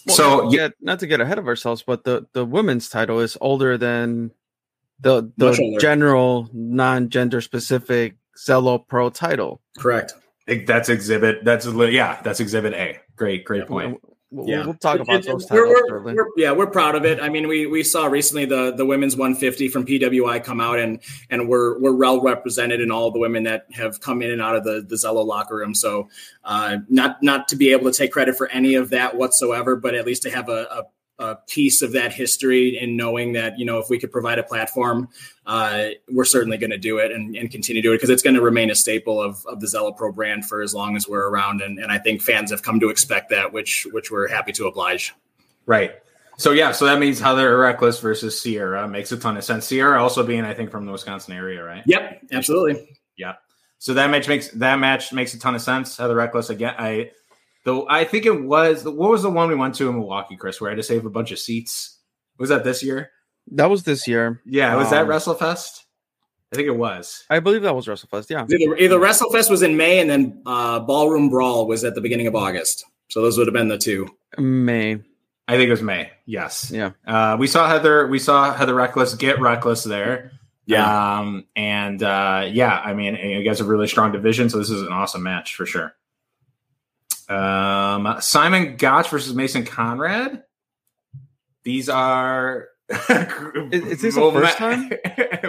[0.06, 2.88] Well, so not yeah, get, not to get ahead of ourselves, but the the women's
[2.88, 4.32] title is older than
[5.00, 9.60] the the general non-gender specific Zelo Pro title.
[9.78, 10.14] Correct.
[10.56, 11.44] That's exhibit.
[11.44, 12.98] That's li- yeah, that's exhibit A.
[13.16, 14.00] Great, great Yeah, point.
[14.34, 14.64] We'll, Yeah.
[14.64, 17.20] we'll talk about It- those we're- we're- we're- yeah, we're proud of it.
[17.20, 21.00] I mean, we we saw recently the the women's 150 from PWI come out, and
[21.28, 24.56] and we're we're well represented in all the women that have come in and out
[24.56, 25.74] of the the Zelo locker room.
[25.74, 26.08] So,
[26.44, 29.94] uh, not not to be able to take credit for any of that whatsoever, but
[29.94, 30.84] at least to have a, a
[31.22, 34.42] a piece of that history and knowing that you know if we could provide a
[34.42, 35.08] platform
[35.46, 38.22] uh, we're certainly going to do it and, and continue to do it because it's
[38.22, 41.08] going to remain a staple of, of the Zelo Pro brand for as long as
[41.08, 44.28] we're around and, and I think fans have come to expect that which which we're
[44.28, 45.14] happy to oblige
[45.66, 45.94] Right.
[46.38, 49.66] So yeah, so that means Heather Reckless versus Sierra makes a ton of sense.
[49.66, 51.82] Sierra also being, I think, from the Wisconsin area, right?
[51.86, 52.88] Yep, absolutely.
[53.16, 53.34] Yeah.
[53.78, 55.96] So that match makes that match makes a ton of sense.
[55.96, 56.74] Heather Reckless again.
[56.78, 57.10] I
[57.64, 60.60] though I think it was what was the one we went to in Milwaukee, Chris,
[60.60, 61.98] where I had to save a bunch of seats.
[62.38, 63.10] Was that this year?
[63.52, 64.40] that was this year.
[64.46, 65.80] Yeah, was that Um, WrestleFest?
[66.52, 67.24] I think it was.
[67.30, 68.30] I believe that was WrestleFest.
[68.30, 68.44] Yeah.
[68.48, 72.26] Either, either WrestleFest was in May and then uh, Ballroom Brawl was at the beginning
[72.26, 72.84] of August.
[73.08, 74.08] So those would have been the two.
[74.38, 74.98] May.
[75.48, 76.10] I think it was May.
[76.26, 76.70] Yes.
[76.70, 76.92] Yeah.
[77.06, 78.06] Uh, we saw Heather.
[78.06, 80.32] We saw Heather Reckless get reckless there.
[80.66, 81.18] Yeah.
[81.18, 84.70] Um, and uh, yeah, I mean, you guys have a really strong division, so this
[84.70, 85.94] is an awesome match for sure.
[87.32, 90.42] Um, Simon Gotch versus Mason Conrad.
[91.64, 92.68] These are.
[92.90, 94.90] Is this the Well, first ma- time?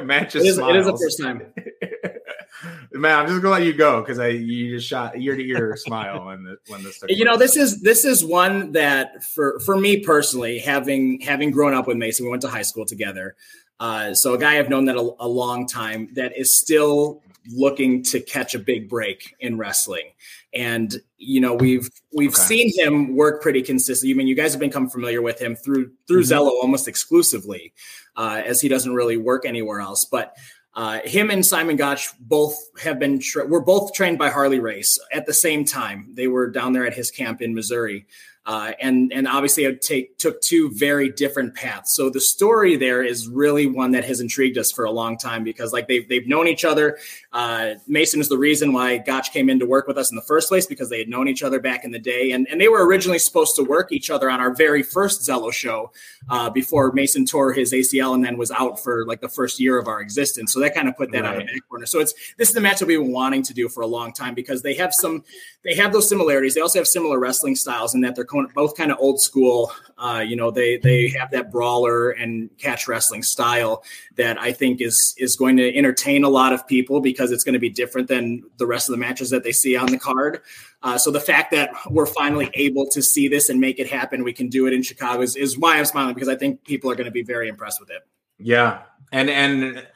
[0.07, 0.43] matches.
[0.43, 1.53] It is, it is the first time.
[2.93, 5.75] Man, I'm just gonna let you go because I you just shot ear to ear
[5.75, 6.99] smile when the, when this.
[6.99, 11.51] took You know, this is this is one that for for me personally, having having
[11.51, 13.35] grown up with Mason, we went to high school together.
[13.79, 18.03] Uh, so a guy I've known that a, a long time that is still looking
[18.03, 20.11] to catch a big break in wrestling.
[20.53, 22.41] And you know, we've we've Okay.
[22.41, 24.13] seen him work pretty consistently.
[24.13, 26.33] I mean, you guys have become familiar with him through through Mm-hmm.
[26.33, 27.73] Zelo almost exclusively,
[28.15, 30.05] uh, as he doesn't really work anywhere else.
[30.05, 30.35] But
[30.75, 34.99] uh, him and Simon Gotch both have been tra- were both trained by Harley Race
[35.11, 36.11] at the same time.
[36.15, 38.05] They were down there at his camp in Missouri,
[38.45, 41.95] uh, and and obviously it take took two very different paths.
[41.95, 45.45] So the story there is really one that has intrigued us for a long time
[45.45, 46.97] because like they've they've known each other.
[47.31, 50.23] Uh, Mason is the reason why Gotch came in to work with us in the
[50.23, 52.67] first place because they had known each other back in the day, and and they
[52.67, 55.93] were originally supposed to work each other on our very first Zelo show
[56.29, 59.77] uh, before Mason tore his ACL and then was out for like the first year
[59.77, 60.51] of our existence.
[60.51, 61.85] So that kind of put that on the back burner.
[61.85, 64.11] So it's this is the match that we've been wanting to do for a long
[64.11, 65.23] time because they have some
[65.63, 66.55] they have those similarities.
[66.55, 69.71] They also have similar wrestling styles in that they're both kind of old school.
[69.97, 73.83] Uh, you know, they they have that brawler and catch wrestling style
[74.15, 77.53] that I think is is going to entertain a lot of people because it's going
[77.53, 80.41] to be different than the rest of the matches that they see on the card.
[80.81, 84.23] Uh, so the fact that we're finally able to see this and make it happen,
[84.23, 86.91] we can do it in Chicago is, is why I'm smiling because I think people
[86.91, 88.01] are going to be very impressed with it.
[88.37, 89.87] Yeah, and and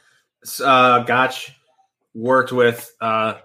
[0.63, 1.51] uh, Gotch
[2.13, 2.93] worked with.
[3.01, 3.35] Uh,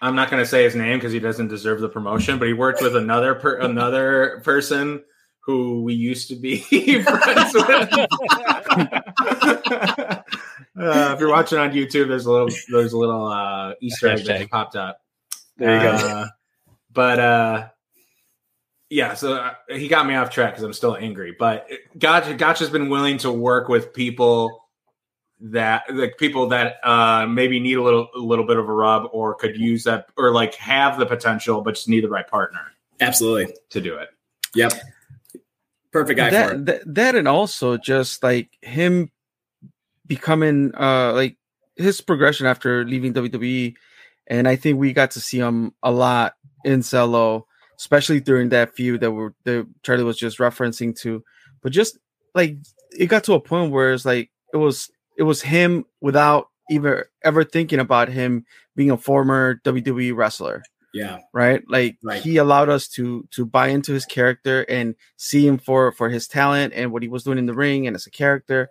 [0.00, 2.54] I'm not going to say his name because he doesn't deserve the promotion, but he
[2.54, 5.02] worked with another per, another person
[5.40, 6.58] who we used to be
[7.02, 7.66] friends with.
[9.78, 10.22] uh,
[10.76, 14.50] if you're watching on YouTube, there's a little there's a little uh, Easter egg that
[14.50, 14.98] popped up.
[15.56, 16.06] There you go.
[16.06, 16.26] Uh,
[16.92, 17.68] but uh,
[18.90, 21.34] yeah, so uh, he got me off track because I'm still angry.
[21.38, 24.65] But Gotch, Gotch has been willing to work with people
[25.40, 29.08] that like people that uh, maybe need a little a little bit of a rub
[29.12, 32.60] or could use that or like have the potential but just need the right partner
[33.00, 33.54] Absolutely.
[33.70, 34.08] to do it.
[34.54, 34.72] Yep.
[35.92, 36.40] Perfect guy for it.
[36.40, 39.10] that, that that and also just like him
[40.06, 41.36] becoming uh like
[41.76, 43.74] his progression after leaving WWE,
[44.26, 47.42] and I think we got to see him a lot in Zelo,
[47.78, 51.22] especially during that feud that we're that Charlie was just referencing to.
[51.62, 51.98] But just
[52.34, 52.56] like
[52.98, 57.02] it got to a point where it's like it was it was him without even
[57.24, 61.20] ever thinking about him being a former WWE wrestler Yeah.
[61.32, 62.20] right like Right.
[62.22, 66.26] he allowed us to to buy into his character and see him for for his
[66.28, 68.68] talent and what he was doing in the ring and as a character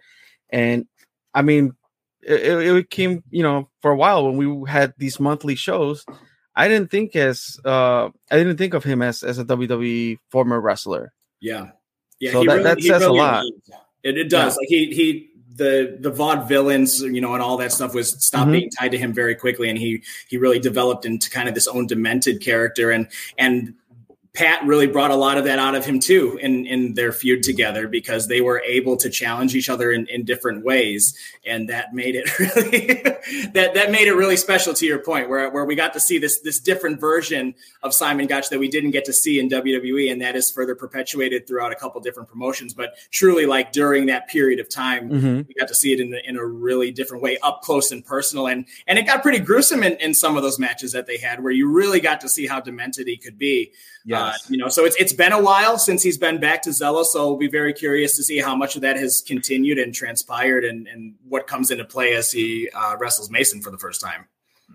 [0.49, 0.85] and
[1.33, 1.73] i mean
[2.21, 2.41] it,
[2.75, 6.05] it- came you know for a while when we had these monthly shows
[6.55, 10.59] i didn't think as uh i didn't think of him as as a wwe former
[10.59, 11.71] wrestler Yeah.
[12.19, 12.31] Yeah.
[12.33, 13.43] So that- that he says a lot.
[14.03, 14.55] It, it does.
[14.57, 18.53] Like he, he, the, the vaudevillains, you know, and all that stuff was stopped Mhm.
[18.53, 19.69] being tied to him very quickly.
[19.69, 22.91] And he, he really developed into kind of this own demented character.
[22.91, 23.73] And, and,
[24.35, 27.41] Pat really brought a lot of that out of him too in, in their feud
[27.41, 31.17] together because they were able to challenge each other in, in different ways.
[31.45, 33.01] And that made it really
[33.53, 36.17] that that made it really special to your point where, where we got to see
[36.17, 40.11] this this different version of Simon Gotch that we didn't get to see in WWE,
[40.11, 42.73] and that is further perpetuated throughout a couple different promotions.
[42.73, 45.47] But truly, like during that period of time, Mhm.
[45.47, 48.47] we got to see it in, in a really different way, up close and personal,
[48.47, 51.41] and and it got pretty gruesome in, in some of those matches that they had,
[51.43, 53.71] where you really got to see how demented he could be.
[54.11, 54.49] Uh, Yes.
[54.49, 57.27] you know, so it's it's been a while since he's been back to Zelo, so
[57.29, 60.87] we'll be very curious to see how much of that has continued and transpired, and
[60.87, 64.27] and what comes into play as he uh, wrestles Mason for the first time.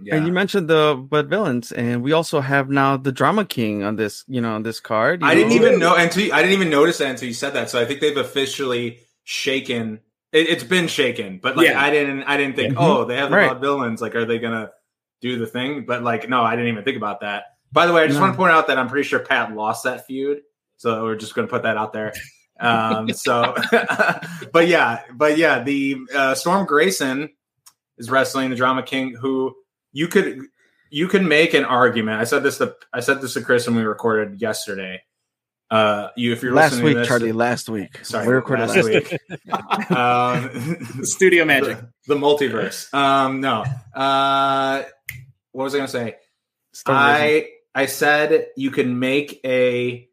[0.03, 0.15] yeah.
[0.17, 4.25] and you mentioned the vaudevillains and we also have now the drama king on this
[4.29, 6.99] you know on this card you I didn't even know until I didn't even notice
[6.99, 7.71] that until you said that.
[7.71, 10.01] So I think they've officially shaken.
[10.33, 11.83] It, it's been shaken, but like Yeah.
[11.83, 12.23] I didn't.
[12.25, 12.75] I didn't think.
[12.75, 12.81] Mhm.
[12.81, 13.59] Oh, they have the Right.
[13.59, 14.01] villains.
[14.01, 14.71] Like, are they gonna
[15.21, 15.85] do the thing?
[15.87, 17.45] But like, no, I didn't even think about that.
[17.73, 18.23] By the way, I just No.
[18.23, 20.43] want to point out that I'm pretty sure Pat lost that feud.
[20.77, 22.13] So we're just gonna put that out there.
[22.59, 23.55] Um, so,
[24.53, 27.31] but yeah, but yeah, the uh, Storm Grayson
[27.99, 29.55] is wrestling the Drama King, who
[29.93, 30.41] you could
[30.91, 32.21] you could make an argument.
[32.21, 35.03] I said this to I said this to Chris when we recorded yesterday.
[35.71, 37.33] Uh, you if you're last listening week, to this, Charlie.
[37.33, 38.05] Last week.
[38.05, 39.91] Sorry, we recorded last last, week.
[39.91, 41.79] um, Studio magic.
[42.07, 42.93] the, the multiverse.
[42.93, 43.65] Um, no.
[43.95, 44.83] Uh,
[45.53, 46.17] what was I going to say?
[46.73, 47.49] Storm Grayson.
[47.75, 50.09] I I said you can make a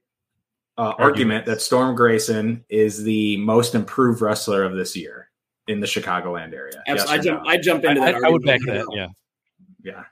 [0.77, 5.29] uh, argument that Storm Grayson is the most improved wrestler of this year
[5.67, 6.83] in the Chicagoland area.
[6.87, 7.43] Yes I or jump.
[7.43, 7.49] no?
[7.49, 8.15] I jump I, into that.
[8.15, 8.87] I- I would back that.
[8.91, 9.07] Yeah.
[9.83, 10.03] yeah.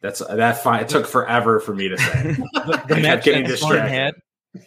[0.00, 0.62] That's that.
[0.62, 0.82] Fine.
[0.82, 2.36] It took forever for me to say.
[2.54, 3.94] The, the match getting that Storm distracted.
[3.94, 4.14] had,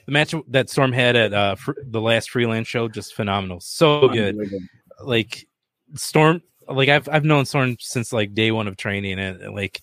[0.06, 3.60] the match that Storm had at uh, fr- the last freelance show, just phenomenal.
[3.62, 4.38] So good.
[5.02, 5.48] Like
[5.96, 9.82] Storm, like I've I've known Storm since like day one of training, and and, like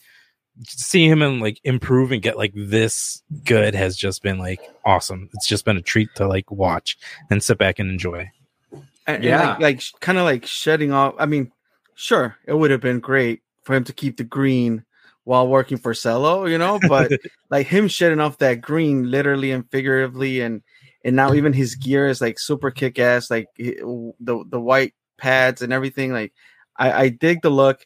[0.66, 5.28] seeing him and like improve and get like this good has just been like awesome.
[5.34, 6.98] It's just been a treat to like watch
[7.30, 8.30] and sit back and enjoy.
[8.70, 9.50] And- and, Yeah.
[9.52, 11.14] like, like kind of like shedding off.
[11.18, 11.50] I mean,
[11.94, 14.84] sure, it would have been great for him to keep the green
[15.24, 17.12] while working for Zelo, you know, but
[17.50, 20.62] like him shedding off that green literally and figuratively and
[21.04, 25.62] and now even his gear is like super kick ass, like the the white pads
[25.62, 26.12] and everything.
[26.12, 26.32] Like
[26.76, 27.84] I, I dig the look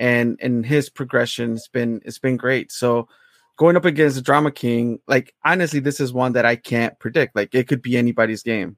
[0.00, 2.72] and and his progression has been it's been great.
[2.72, 3.06] So
[3.56, 7.36] going up against the Drama King, like honestly, this is one that I can't predict.
[7.36, 8.76] Like it could be anybody's game.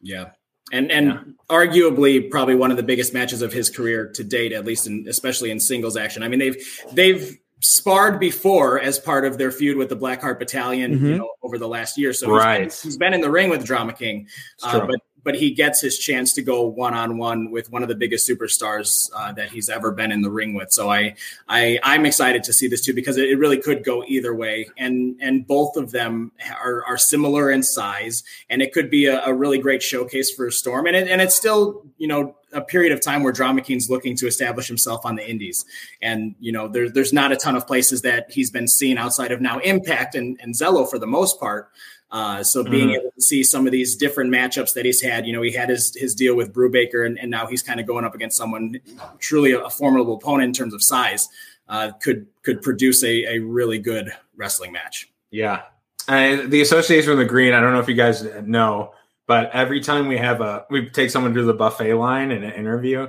[0.00, 0.30] Yeah.
[0.72, 1.20] And and Yeah.
[1.50, 5.04] arguably probably one of the biggest matches of his career to date, at least in
[5.08, 6.22] especially in singles action.
[6.22, 10.92] I mean, they've they've sparred before as part of their feud with the Blackheart Battalion,
[10.92, 11.18] you Mhm.
[11.18, 12.12] know, over the last year.
[12.12, 12.80] So he's been- Right.
[12.82, 14.26] he's been in the ring with Drama King,
[14.64, 17.88] uh, but but he gets his chance to go one on one with one of
[17.88, 20.72] the biggest superstars uh, that he's ever been in the ring with.
[20.72, 21.14] So I
[21.48, 25.16] I I'm excited to see this too because it, really could go either way, and
[25.20, 26.32] and both of them
[26.62, 30.50] are are similar in size, and it could be a, a really great showcase for
[30.50, 33.88] Storm, and it, and it's still you know a period of time where Drama King's
[33.90, 35.64] looking to establish himself on the Indies,
[36.00, 39.32] and you know there's there's not a ton of places that he's been seen outside
[39.32, 41.70] of now Impact and and Zelo for the most part.
[42.10, 42.96] Uh, so being Mhm.
[43.00, 45.70] able to see some of these different matchups that he's had, you know, he had
[45.70, 48.78] his his deal with Brubaker, and, and now he's kind of going up against someone
[49.18, 51.26] truly a, formidable opponent in terms of size.
[51.68, 55.10] Uh, could could produce a, a really good wrestling match.
[55.30, 55.62] Yeah.
[56.06, 58.92] And the association with the green, I don't know if you guys know,
[59.26, 62.52] but every time we have a we take someone to the buffet line in an
[62.52, 63.08] interview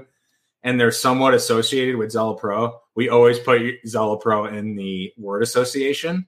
[0.63, 5.43] and they're somewhat associated with Zelo Pro, we always put Zelo Pro in the word
[5.43, 6.27] association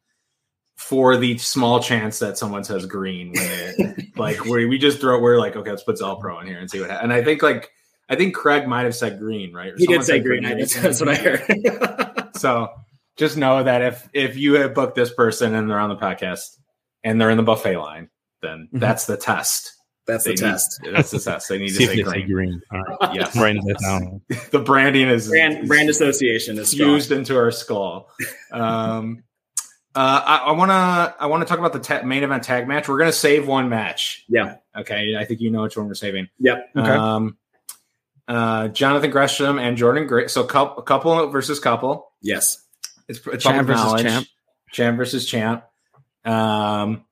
[0.76, 3.34] for the small chance that someone says green
[4.18, 6.70] like we, we just throw we're like, okay, let's put Zelo Pro in here and
[6.70, 7.04] see what happens.
[7.04, 7.72] And I think like
[8.10, 9.74] I think Craig might have said green, right?
[9.74, 10.46] Or He did say said green.
[10.46, 12.30] I, that's, that's what I heard.
[12.36, 12.70] so
[13.18, 16.58] just know that if if you have booked this person and they're on the podcast
[17.04, 18.10] and they're in the buffet line,
[18.46, 18.80] then Mhm.
[18.80, 19.72] that's the test.
[20.08, 20.80] that's They the need- test.
[20.94, 21.50] That's the test.
[21.50, 22.32] They need See to say they say green.
[22.32, 22.62] green.
[22.72, 23.10] All right.
[23.16, 23.36] Yes.
[23.36, 24.22] I'm writing that down.
[24.52, 26.90] The branding is Brand brand association is strong.
[26.92, 28.10] fused into our skull.
[28.52, 29.24] Um,
[29.96, 32.68] uh, I, I want to I want to talk about the ta- main event tag
[32.68, 32.88] match.
[32.88, 34.24] We're gonna save one match.
[34.30, 34.58] Yeah.
[34.78, 35.16] Okay.
[35.18, 36.28] I think you know which one we're saving.
[36.40, 36.70] Yep.
[36.78, 36.90] Okay.
[36.90, 37.38] Um,
[38.28, 40.28] uh, Jonathan Gresham and Jordan Gray.
[40.28, 42.12] So couple, couple versus couple.
[42.22, 42.58] Yes.
[43.08, 44.04] It's, it's Champ versus knowledge.
[44.04, 44.28] champ.
[44.72, 45.64] Champ versus champ.
[46.26, 47.06] Um,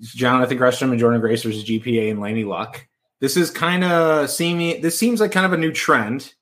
[0.00, 2.86] Jonathan Gresham and Jordan Grace versus GPA and Laney Luck.
[3.20, 4.80] This is kind of seeming.
[4.80, 6.34] This seems like kind of a new trend.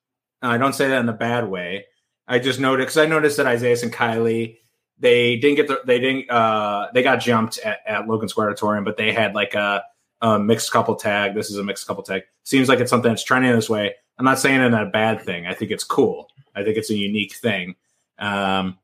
[0.43, 1.87] Uh, I don't say that in a bad way.
[2.29, 4.59] I just noticed because I noticed that Isaiah and Kylie
[5.01, 8.85] they didn't get the they didn't uh they got jumped at, at Logan Square Auditorium,
[8.85, 9.85] but they had like a,
[10.21, 11.35] a mixed couple tag.
[11.35, 12.23] This is a mixed couple tag.
[12.45, 13.95] Seems like it's something that's trending this way.
[14.19, 15.47] I'm not saying it's a bad thing.
[15.47, 16.29] I think it's cool.
[16.55, 17.77] I think it's a unique thing.
[18.19, 18.79] Um,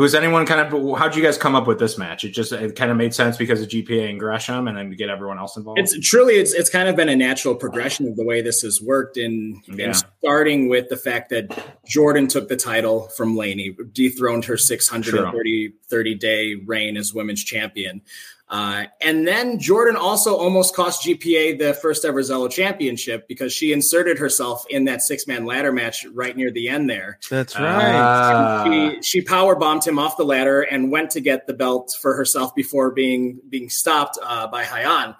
[0.00, 2.24] was anyone kind of how'd you guys come up with this match?
[2.24, 4.96] It just it kind of made sense because of GPA and Gresham, and then to
[4.96, 5.78] get everyone else involved.
[5.78, 8.80] It's truly it's it's kind of been a natural progression of the way this has
[8.80, 9.92] worked in, in Yeah.
[9.92, 11.46] starting with the fact that
[11.86, 18.02] Jordan took the title from Laney, dethroned her 630 30 day reign as women's champion.
[18.50, 23.72] Uh, and then Jordan also almost cost GPA the first ever Zelo championship because she
[23.72, 27.20] inserted herself in that six man ladder match right near the end there.
[27.30, 27.94] That's Uh, right.
[27.94, 28.64] Ah.
[28.64, 32.16] she she power bombed him off the ladder and went to get the belt for
[32.16, 35.14] herself before being being stopped uh, by Hyan.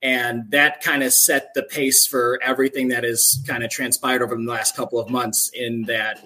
[0.00, 4.36] And that kind of set the pace for everything that has kind of transpired over
[4.36, 5.50] the last couple of months.
[5.52, 6.24] In that,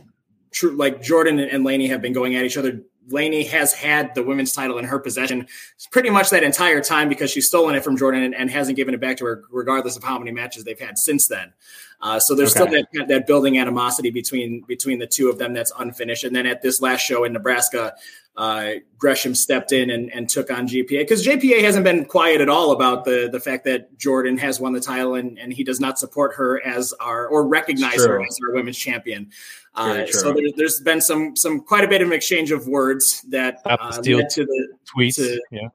[0.51, 2.83] true, like Jordan and Laney have been going at each other.
[3.09, 5.47] Laney has had the women's title in her possession
[5.91, 8.95] pretty much that entire time because she's stolen it from Jordan and, and hasn't given
[8.95, 11.53] it back to her, regardless of how many matches they've had since then.
[12.01, 12.69] Uh, so there's Okay.
[12.69, 16.24] still that, that building animosity between between the two of them that's unfinished.
[16.24, 17.95] And then at this last show in Nebraska,
[18.37, 22.49] uh, Gresham stepped in and, and took on GPA because GPA hasn't been quiet at
[22.49, 25.79] all about the the fact that Jordan has won the title and, and he does
[25.79, 29.31] not support her as our or recognize her as our women's champion.
[29.75, 33.23] Uh, so there, there's been some some quite a bit of an exchange of words
[33.31, 35.14] that uh, led to the Tweets.
[35.16, 35.68] to- yeah.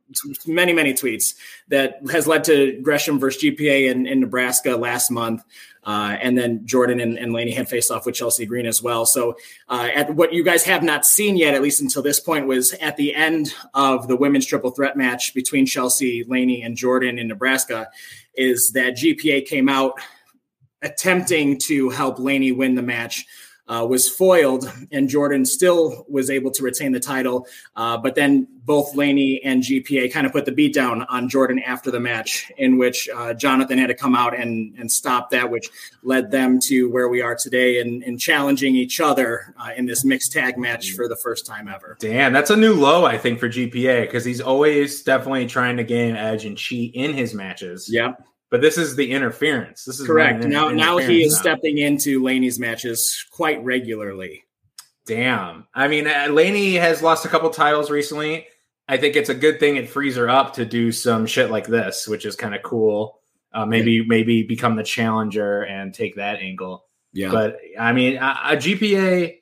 [0.45, 1.34] many many tweets
[1.70, 5.43] that has led to Gresham versus GPA in, in Nebraska last month,
[5.84, 9.04] uh, and then Jordan and, and Laney had faced off with Chelsea Green as well.
[9.08, 9.36] So
[9.68, 12.74] uh, at what you guys have not seen yet, at least until this point, was
[12.74, 17.28] at the end of the women's triple threat match between Chelsea, Laney, and Jordan in
[17.28, 17.89] Nebraska,
[18.36, 19.93] is that GPA came out
[20.84, 23.26] attempting to help Laney win the match.
[23.68, 27.47] Uh, was foiled, and Jordan still was able to retain the title.
[27.76, 31.59] Uh, but then both Laney and GPA kind of put the beat down on Jordan
[31.59, 35.49] after the match, in which uh, Jonathan had to come out and, and stop that,
[35.49, 35.70] which
[36.03, 40.03] led them to where we are today and, and challenging each other uh, in this
[40.03, 41.95] mixed tag match for the first time ever.
[41.99, 45.84] Damn, that's a new low, I think, for GPA because he's always definitely trying to
[45.84, 47.89] gain an edge and cheat in his matches.
[47.89, 49.84] Yep, But this is the interference.
[49.84, 50.43] This is correct.
[50.45, 51.39] Now, now he is now.
[51.41, 54.45] stepping into Laney's matches quite regularly.
[55.06, 55.68] Damn.
[55.74, 58.48] I mean, uh, Laney has lost a couple titles recently.
[58.89, 61.68] I think it's a good thing it frees her up to do some shit like
[61.68, 63.20] this, which is kind of cool.
[63.54, 66.86] Uh, maybe maybe become the challenger and take that angle.
[67.14, 69.38] Yeah, But I mean, a, a GPA,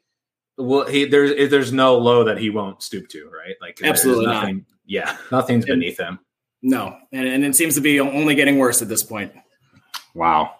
[0.57, 3.55] well, he there's there's no low that he won't stoop to, right?
[3.61, 4.41] Like Absolutely not.
[4.41, 6.19] nothing, Yeah, nothing's And- beneath him.
[6.65, 9.31] No, and, and it seems to be only getting worse at this point.
[10.15, 10.55] Wow.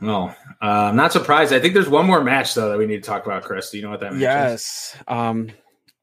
[0.00, 1.52] Well, uh, I'm not surprised.
[1.52, 3.70] I think there's one more match though that we need to talk about, Chris.
[3.70, 4.22] Do you know what that match is?
[4.22, 4.96] Yes.
[5.08, 5.50] Um,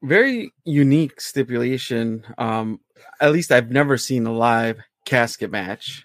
[0.02, 2.22] very unique stipulation.
[2.36, 2.80] Um,
[3.18, 6.04] at least I've never seen a live casket match.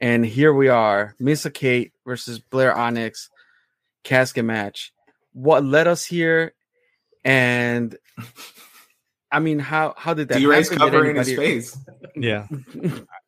[0.00, 3.28] And here we are, Missa Kate versus Blair Onyx
[4.04, 4.90] casket match.
[5.34, 6.54] What led us here?
[7.24, 7.94] And
[9.34, 10.86] I mean, how how did that D-Ray's happen?
[10.86, 11.78] Did covering his anybody- face.
[12.16, 12.46] Yeah.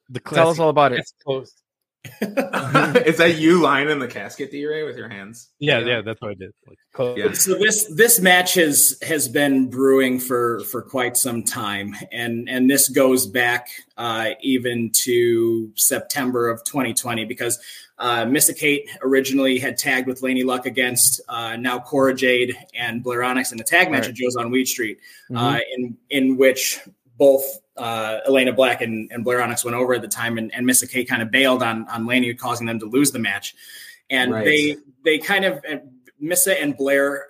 [0.09, 1.00] The Tell us all about it.
[1.00, 1.61] It's closed.
[2.20, 5.50] Is that you lying in the casket, D-Ray, with your hands?
[5.59, 6.52] Yeah, yeah, that's what I did.
[6.66, 6.78] Like.
[7.18, 7.32] Yeah.
[7.32, 12.70] So this this match has has been brewing for for quite some time, and and
[12.70, 17.59] this goes back uh, even to September of 2020 because
[17.98, 23.02] uh, Missa Kate originally had tagged with Laney Luck against uh, now Cora Jade and
[23.02, 24.11] Blair Onyx in a tag match Right.
[24.11, 24.98] at Joe's on Weed Street,
[25.30, 25.36] Mhm.
[25.36, 26.80] uh, in in which
[27.18, 27.44] both
[27.76, 30.86] uh, Elayna Black and, and Blair Onyx went over at the time, and, and Missa
[30.86, 33.54] Kate kind of bailed on on Laney, causing them to lose the match.
[34.10, 34.44] And Right.
[34.44, 35.64] they they kind of
[36.20, 37.26] Missa and Blair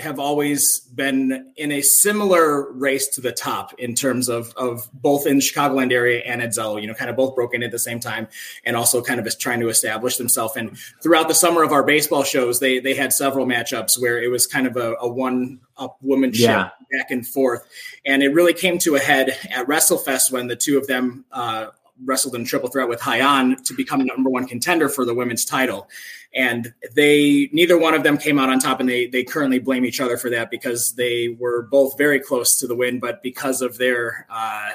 [0.00, 5.26] have always been in a similar race to the top in terms of of both
[5.26, 7.70] in the Chicagoland area and at Zello, you know, kind of both broke in at
[7.70, 8.28] the same time
[8.64, 10.56] and also kind of is trying to establish themselves.
[10.56, 14.28] And throughout the summer of our baseball shows, they they had several matchups where it
[14.28, 16.70] was kind of a, a one up woman Yeah.
[16.90, 17.66] back and forth.
[18.04, 21.68] And it really came to a head at WrestleFest when the two of them uh,
[22.04, 25.88] wrestled in triple threat with Hyan to become number one contender for the women's title.
[26.34, 29.84] And they neither one of them came out on top, and they they currently blame
[29.84, 33.60] each other for that because they were both very close to the win, but because
[33.60, 34.70] of their uh,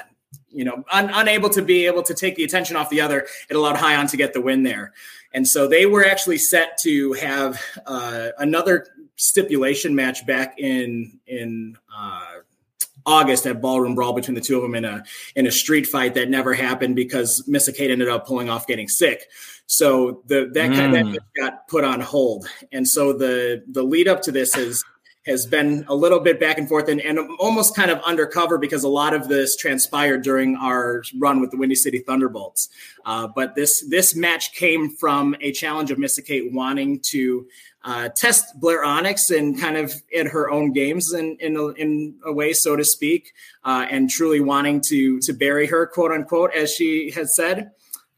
[0.50, 3.56] you know un, unable to be able to take the attention off the other, it
[3.56, 4.92] allowed Hyan to get the win there.
[5.32, 11.76] And so they were actually set to have uh, another stipulation match back in in
[11.94, 12.27] uh,
[13.08, 15.02] August at Ballroom Brawl between the two of them in a
[15.34, 18.86] in a street fight that never happened because Missa Kate ended up pulling off getting
[18.86, 19.22] sick.
[19.66, 21.14] So the that kind Mm.
[21.14, 24.84] that got put on hold, and so the the lead up to this is
[25.26, 28.82] has been a little bit back and forth and, and almost kind of undercover because
[28.82, 32.70] a lot of this transpired during our run with the Windy City Thunderbolts.
[33.04, 37.46] Uh, but this this match came from a challenge of Missa Kate wanting to
[37.88, 42.18] uh, test Blair Onyx and kind of in her own games in in a, in
[42.22, 43.32] a way, so to speak,
[43.64, 47.70] uh, and truly wanting to to bury her, quote unquote, as she has said.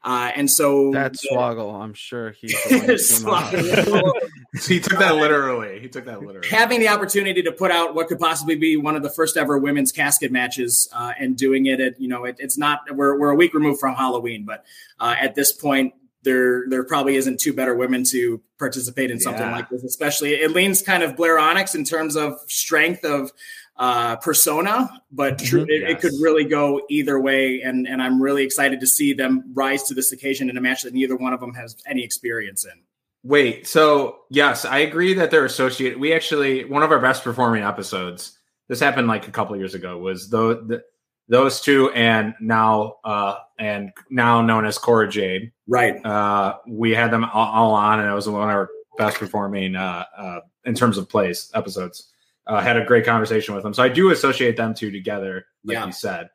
[0.02, 4.16] Uh, and so That swoggle, I'm sure he's the one that came out.
[4.66, 5.78] he took that literally.
[5.78, 6.48] He took that literally.
[6.48, 9.58] having the opportunity to put out what could possibly be one of the first ever
[9.58, 13.30] women's casket matches uh, and doing it at you know it, it's not we're, we're
[13.30, 14.64] a week removed from halloween but
[15.00, 15.92] uh, at this point
[16.22, 19.52] there there probably isn't two better women to participate in something Yeah.
[19.52, 23.30] like this especially it leans kind of blair onyx in terms of strength of
[23.76, 25.70] uh, persona but true, Mhm.
[25.70, 29.44] it, it could really go either way and and i'm really excited to see them
[29.54, 32.64] rise to this occasion in a match that neither one of them has any experience
[32.64, 32.78] in
[33.22, 36.00] Wait, so yes, I agree that they're associated.
[36.00, 38.38] We actually one of our best performing episodes.
[38.68, 39.98] This happened like a couple years ago.
[39.98, 40.82] Was those the,
[41.30, 45.52] those two and now uh and now known as Cora Jade.
[45.66, 48.68] right Uh, we had them all, all on, and it was one of our
[48.98, 52.08] best performing uh, uh in terms of plays episodes.
[52.46, 55.76] Uh, had a great conversation with them, so I do associate them two together, like
[55.76, 55.86] Yeah.
[55.86, 56.30] you said.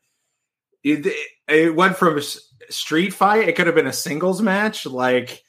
[0.81, 1.13] It,
[1.49, 2.21] it went from
[2.69, 4.85] street fight; it could have been a singles match.
[4.85, 5.43] Like,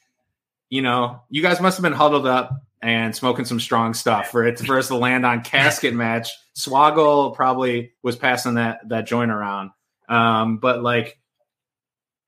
[0.68, 4.46] you know, you guys must have been huddled up and smoking some strong stuff for
[4.46, 6.30] it for us to land on casket match.
[6.56, 9.72] Swoggle probably was passing that that joint around,
[10.08, 11.18] um, but like,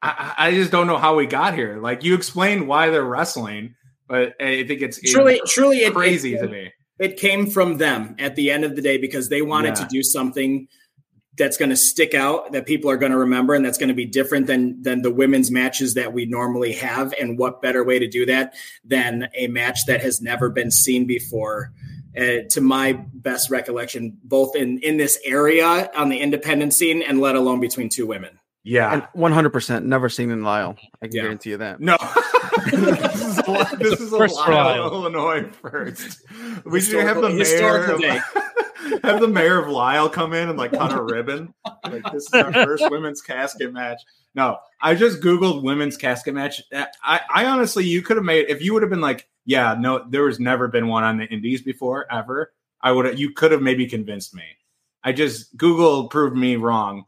[0.03, 1.79] I, I just don't know how we got here.
[1.81, 3.77] Like, you explained why they're wrestling,
[4.09, 6.73] but I think it's it's Truly, truly, it, crazy it, to me.
[6.99, 10.03] it came from them at the end of the day because they wanted to do
[10.03, 10.67] something
[11.39, 13.95] that's going to stick out that people are going to remember and that's going to
[13.95, 17.99] be different than than the women's matches that we normally have and what better way
[17.99, 21.73] to do that than a match that has never been seen before
[22.17, 27.21] uh, to my best recollection both in in this area on the independent scene and
[27.21, 30.77] let alone between two women Yeah, And 100% never seen in Lisle.
[31.01, 31.23] I can Yeah.
[31.23, 31.81] guarantee you that.
[31.81, 31.97] No,
[32.71, 34.93] this is a, this is a First Lisle.
[34.93, 36.19] Illinois first.
[36.65, 38.21] We should have the mayor historical of, day.
[39.03, 41.55] have the mayor of Lisle come in and like cut a ribbon.
[41.85, 44.01] Like this is our first women's casket match.
[44.35, 46.61] No, I just googled women's casket match.
[47.03, 50.05] I, I honestly, you could have made if you would have been like, yeah, no,
[50.09, 52.53] there was never been one on the Indies before ever.
[52.81, 53.19] I would have.
[53.19, 54.45] You could have maybe convinced me.
[55.03, 57.05] I just Google proved me wrong.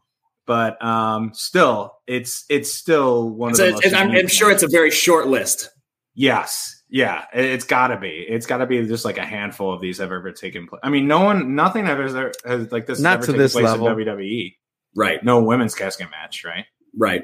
[0.47, 3.93] But um, still, it's it's still one It's of a- the most.
[3.93, 5.69] I'm I'm sure it's a very short list
[6.15, 6.80] Yes.
[6.91, 7.25] Yeah.
[7.33, 8.09] it- It's got to be.
[8.09, 10.81] It's got to be just like a handful of these have ever taken place.
[10.83, 12.97] I mean, no one, nothing have ever has like this.
[12.99, 13.87] has Not ever to taken this place level.
[13.87, 14.55] in WWE.
[14.95, 16.65] right No women's casket match, right?
[16.97, 17.23] right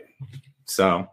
[0.66, 1.08] So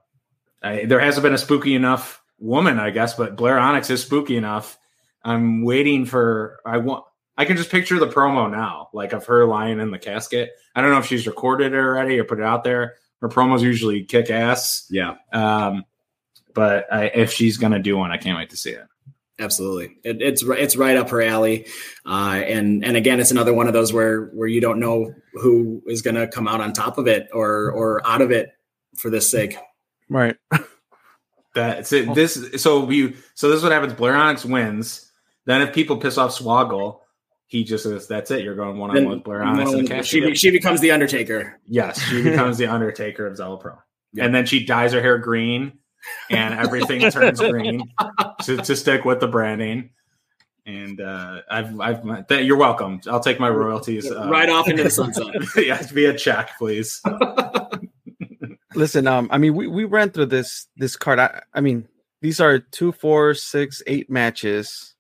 [0.62, 4.36] I, there hasn't been a spooky enough woman, I guess, but Blair Onyx is spooky
[4.36, 4.78] enough.
[5.24, 6.61] I'm waiting for.
[6.64, 7.05] I want.
[7.36, 10.50] I can just picture the promo now, like of her lying in the casket.
[10.76, 12.94] I don't know if she's recorded it already or put it out there.
[13.20, 14.86] Her promos usually kick ass.
[14.90, 15.84] yeah Um,
[16.55, 18.86] but I, if she's gonna do one, I can't wait to see it.
[19.38, 21.66] Absolutely, it, it's it's right up her alley,
[22.07, 25.82] uh, and and again, it's another one of those where where you don't know who
[25.88, 28.50] is going to come out on top of it or or out of it
[28.96, 29.57] for this sake.
[30.09, 30.36] Right.
[31.55, 32.12] That's it.
[32.14, 33.92] This so you so this is what happens.
[33.94, 35.11] Blair Onyx wins.
[35.46, 37.00] Then if people piss off Swoggle,
[37.46, 38.42] he just says, "That's it.
[38.42, 40.90] You're going one on one with Blair Onyx in the she be- she becomes the
[40.92, 41.61] Undertaker.
[41.66, 43.74] yes, she becomes the Undertaker of Zelo Pro,
[44.12, 44.24] Yeah.
[44.24, 45.78] and then she dyes her hair green,
[46.30, 47.92] and everything turns green
[48.42, 49.90] to, to stick with the branding.
[50.66, 53.00] And uh, I've, I've, th- you're welcome.
[53.07, 55.26] I'll take my royalties uh, right off into the sunset.
[55.57, 57.02] yes, via check, please.
[58.74, 61.18] Listen, um, I mean, we, we ran through this this card.
[61.18, 61.86] I, I mean,
[62.22, 64.94] these are two, four, six, eight matches.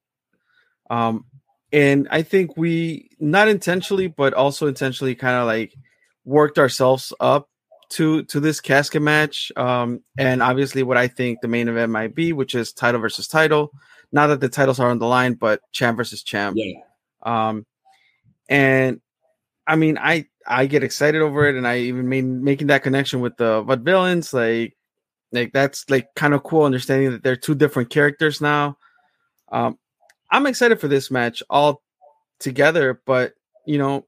[0.90, 1.24] Um,
[1.72, 5.74] and I think we not intentionally, but also intentionally, kind of like
[6.24, 7.48] worked ourselves up
[7.94, 9.52] to to this casket match.
[9.56, 13.28] Um, and obviously, what I think the main event might be, which is title versus
[13.28, 13.70] title.
[14.12, 16.56] Not that the titles are on the line, but champ versus champ.
[16.56, 16.80] Yeah,
[17.22, 17.66] Um,
[18.48, 19.00] and
[19.66, 23.20] I mean, I I get excited over it, and I even made making that connection
[23.20, 24.76] with the vaudevillains, like
[25.32, 28.76] like that's like kind of cool, understanding that they're two different characters now.
[29.50, 29.78] Um,
[30.30, 31.82] I'm excited for this match all
[32.40, 33.34] together, but
[33.66, 34.06] you know,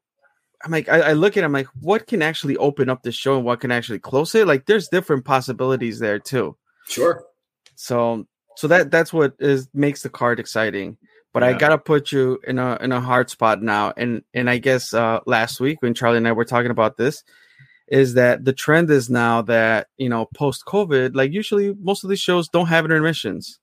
[0.65, 3.13] I'm like I, I look at it, I'm like, what can actually open up the
[3.13, 4.47] show and what can actually close it?
[4.47, 6.57] Like, there's different possibilities there too.
[6.89, 7.25] sure.
[7.75, 8.27] So
[8.57, 10.97] so that that's what is makes the card exciting.
[11.33, 13.93] But I gotta put you in a in a hard spot now.
[13.99, 17.23] And and I guess uh last week when Charlie and I were talking about this,
[17.89, 22.11] is that the trend is now that you know post COVID, like usually most of
[22.11, 23.59] these shows don't have intermissions.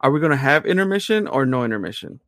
[0.00, 2.20] Are we gonna have intermission or no intermission?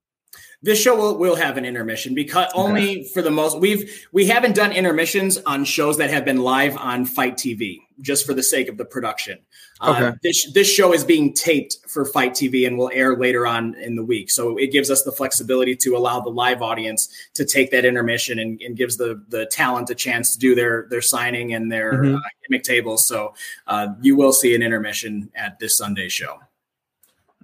[0.62, 4.54] This show will, will have an intermission because only for the most we've we haven't
[4.54, 8.68] done intermissions on shows that have been live on FITE TV just for the sake
[8.68, 9.38] of the production.
[9.80, 13.74] Uh, this this show is being taped for FITE TV and will air later on
[13.76, 17.46] in the week, so it gives us the flexibility to allow the live audience to
[17.46, 21.00] take that intermission and, and gives the the talent a chance to do their their
[21.00, 22.16] signing and their Mhm.
[22.16, 23.08] uh, gimmick tables.
[23.08, 23.32] So
[23.66, 26.38] uh, you will see an intermission at this Sunday show.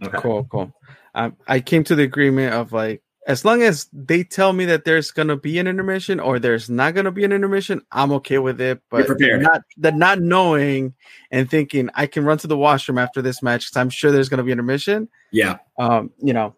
[0.05, 0.19] Okay.
[0.19, 0.75] Cool, cool.
[1.15, 4.85] Um, I came to the agreement of like, as long as they tell me that
[4.85, 8.61] there's gonna be an intermission or there's not gonna be an intermission, I'm okay with
[8.61, 8.81] it.
[8.89, 10.95] But not that not knowing
[11.31, 14.29] and thinking I can run to the washroom after this match because I'm sure there's
[14.29, 15.09] gonna be intermission.
[15.33, 16.55] Yeah, Um, you know,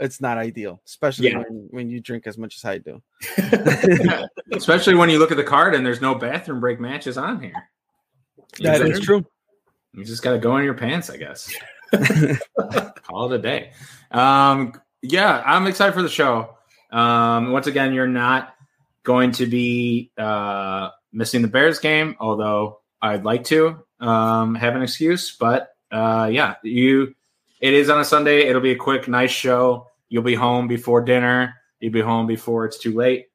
[0.00, 1.38] it's not ideal, especially Yeah.
[1.38, 3.02] when, when you drink as much as I do.
[4.52, 7.52] Especially when you look at the card and there's no bathroom break matches on here.
[8.60, 9.24] That is true.
[9.92, 11.52] You just got to go in your pants, I guess.
[13.02, 13.72] Call it a day.
[14.10, 14.72] Um,
[15.02, 16.56] yeah, I'm excited for the show.
[16.90, 18.54] Um, once again, you're not
[19.02, 24.82] going to be uh, missing the Bears game, although I'd like to um, have an
[24.82, 25.36] excuse.
[25.36, 27.14] But uh, yeah, you.
[27.60, 28.48] It is on a Sunday.
[28.48, 29.88] It'll be a quick, nice show.
[30.08, 31.54] You'll be home before dinner.
[31.78, 33.26] You'll be home before it's too late.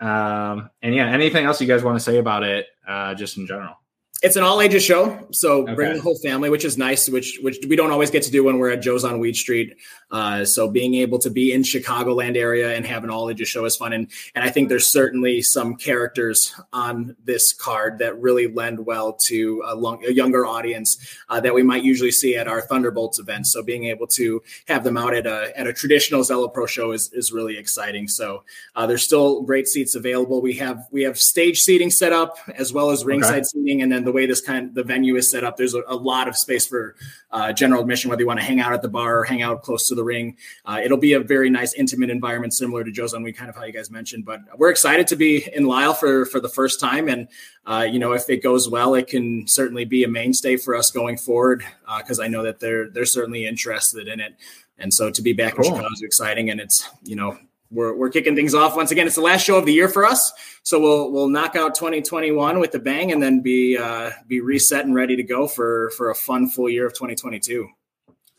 [0.00, 3.46] Um, and yeah, anything else you guys want to say about it, uh, just in
[3.46, 3.79] general?
[4.22, 5.74] It's an all ages show, so Okay.
[5.74, 7.08] bring the whole family, which is nice.
[7.08, 9.74] Which which we don't always get to do when we're at Joe's on Weed Street.
[10.10, 13.64] Uh, so being able to be in Chicagoland area and have an all ages show
[13.64, 18.46] is fun, and and I think there's certainly some characters on this card that really
[18.46, 20.98] lend well to a, long, a younger audience
[21.30, 23.50] uh, that we might usually see at our Thunderbolts events.
[23.54, 26.92] So being able to have them out at a at a traditional Zelo Pro show
[26.92, 28.06] is is really exciting.
[28.06, 28.44] So
[28.76, 30.42] uh, there's still great seats available.
[30.42, 33.99] We have we have stage seating set up as well as ringside seating, and then
[34.04, 36.66] the way this kind the venue is set up, there's a, a lot of space
[36.66, 36.96] for
[37.30, 38.10] uh, general admission.
[38.10, 40.04] Whether you want to hang out at the bar or hang out close to the
[40.04, 43.48] ring, uh, it'll be a very nice intimate environment, similar to Joe's on Weed, kind
[43.50, 44.24] of how you guys mentioned.
[44.24, 47.28] But we're excited to be in Lisle for for the first time, and
[47.66, 50.90] uh, you know if it goes well, it can certainly be a mainstay for us
[50.90, 51.64] going forward
[51.98, 54.34] because I know that they're they're certainly interested in it.
[54.78, 55.66] And so to be back Cool.
[55.66, 57.38] in Chicago is exciting, and it's you know
[57.70, 59.06] we're, we're kicking things off once again.
[59.06, 62.58] It's the last show of the year for us, so we'll we'll knock out 2021
[62.58, 66.10] with a bang, and then be uh, be reset and ready to go for for
[66.10, 67.68] a fun full year of 2022.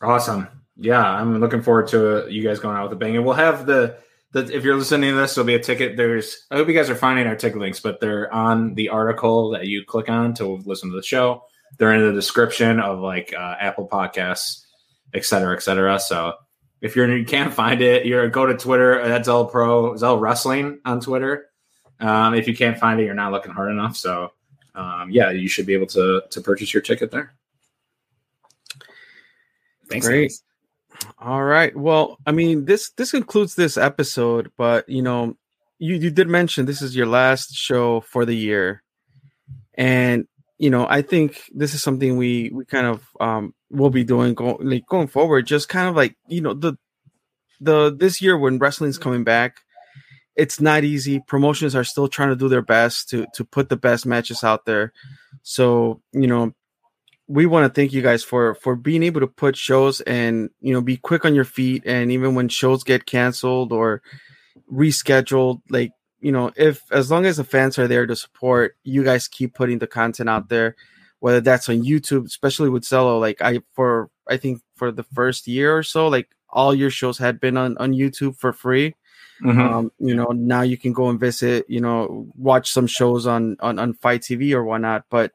[0.02, 0.48] Awesome.
[0.76, 3.16] Yeah, I'm looking forward to uh, you guys going out with a bang.
[3.16, 3.98] And we'll have the,
[4.32, 5.96] the if you're listening to this, there'll be a ticket.
[5.96, 9.50] There's I hope you guys are finding our ticket links, but they're on the article
[9.50, 11.44] that you click on to listen to the show.
[11.78, 14.64] They're in the description of like uh, Apple Podcasts,
[15.14, 15.98] et cetera, et cetera.
[15.98, 16.34] So
[16.82, 20.80] if you're you can't find it, you're go to Twitter at Zelo Pro Zelo Wrestling
[20.84, 21.46] on Twitter.
[22.00, 23.96] Um, if you can't find it, you're not looking hard enough.
[23.96, 24.32] So
[24.74, 27.32] um, yeah, you should be able to to purchase your ticket there.
[29.88, 30.24] Thanks, Great.
[30.24, 30.42] guys.
[31.18, 31.74] All right.
[31.74, 35.36] Well, I mean, this this concludes this episode, but you know,
[35.78, 38.82] you you did mention this is your last show for the year,
[39.74, 40.26] and
[40.58, 44.34] you know, I think this is something we we kind of um will be doing
[44.34, 45.46] going like going forward.
[45.46, 46.76] Just kind of like you know the
[47.60, 49.56] the this year when wrestling's coming back,
[50.36, 51.20] it's not easy.
[51.26, 54.66] Promotions are still trying to do their best to to put the best matches out
[54.66, 54.92] there.
[55.42, 56.52] So you know,
[57.26, 60.72] we want to thank you guys for for being able to put shows and you
[60.72, 64.02] know be quick on your feet and even when shows get canceled or
[64.70, 69.02] rescheduled like you know if as long as the fans are there to support you
[69.02, 70.76] guys keep putting the content out there
[71.22, 75.46] whether that's on youtube especially with zelo like i for i think for the first
[75.46, 78.94] year or so like all your shows had been on on youtube for free
[79.42, 79.58] Mhm.
[79.58, 83.56] um, you know now you can go and visit you know watch some shows on
[83.58, 85.32] on, on FITE TV or whatnot but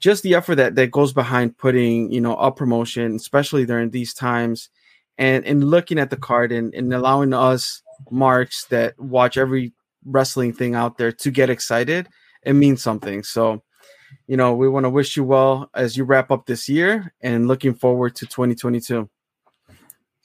[0.00, 4.12] just the effort that that goes behind putting you know a promotion especially during these
[4.12, 4.68] times
[5.16, 9.72] and and looking at the card and, and allowing us marks that watch every
[10.04, 12.08] wrestling thing out there to get excited
[12.44, 13.62] it means something so
[14.26, 17.48] you know we want to wish you well as you wrap up this year and
[17.48, 19.08] looking forward to 2022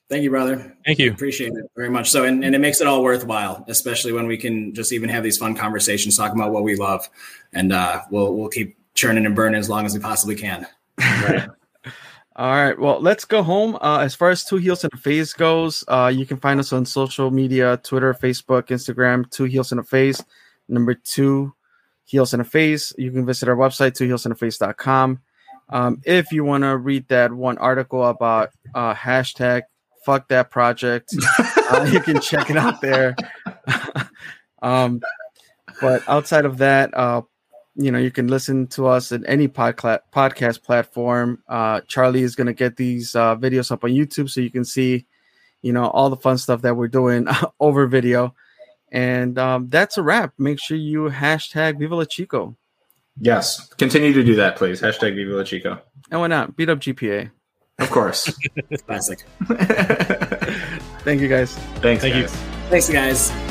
[0.09, 0.73] Thank you, brother.
[0.85, 1.11] Thank you.
[1.11, 2.09] Appreciate it very much.
[2.09, 5.21] So, and, and it makes it all worthwhile, especially when we can just even have
[5.21, 7.09] these fun conversations talking about what we love,
[7.51, 10.65] and uh, we'll we'll keep churning and burning as long as we possibly can.
[10.97, 11.49] Right.
[12.38, 12.79] All right.
[12.79, 13.77] Well, let's go home.
[13.81, 16.71] Uh, as far as Two Heels and a Face goes, uh, you can find us
[16.71, 20.23] on social media Twitter, Facebook, Instagram, Two Heels and a Face.
[20.69, 21.53] Number two,
[22.08, 22.93] Heels and a Face.
[22.97, 25.20] You can visit our website, to twoheelsandaface.com.
[25.70, 29.64] Um, if you want to read that one article about uh, hashtag
[30.05, 31.14] fuck that project,
[31.70, 33.14] uh, you can check it out there.
[34.62, 35.01] um,
[35.82, 37.24] but outside of that, uh,
[37.76, 41.43] you know, you can listen to us at any podcast platform.
[41.49, 44.64] Uh, Charlie is going to get these uh, videos up on YouTube so you can
[44.64, 45.05] see,
[45.62, 47.28] you know, all the fun stuff that we're doing
[47.60, 48.34] over video.
[48.91, 50.33] And um, that's a wrap.
[50.38, 52.55] Make sure you hashtag Viva La Chico.
[53.19, 53.67] Yes.
[53.77, 54.81] Continue to do that, please.
[54.81, 55.81] Hashtag Viva La Chico.
[56.11, 56.55] And why not?
[56.55, 57.31] Beat up GPA.
[57.79, 58.35] Of course.
[58.85, 59.23] Classic.
[61.03, 61.55] Thank you guys.
[61.81, 62.21] Thanks, Thank you.
[62.23, 62.35] guys.
[62.69, 63.46] Thanks, guys.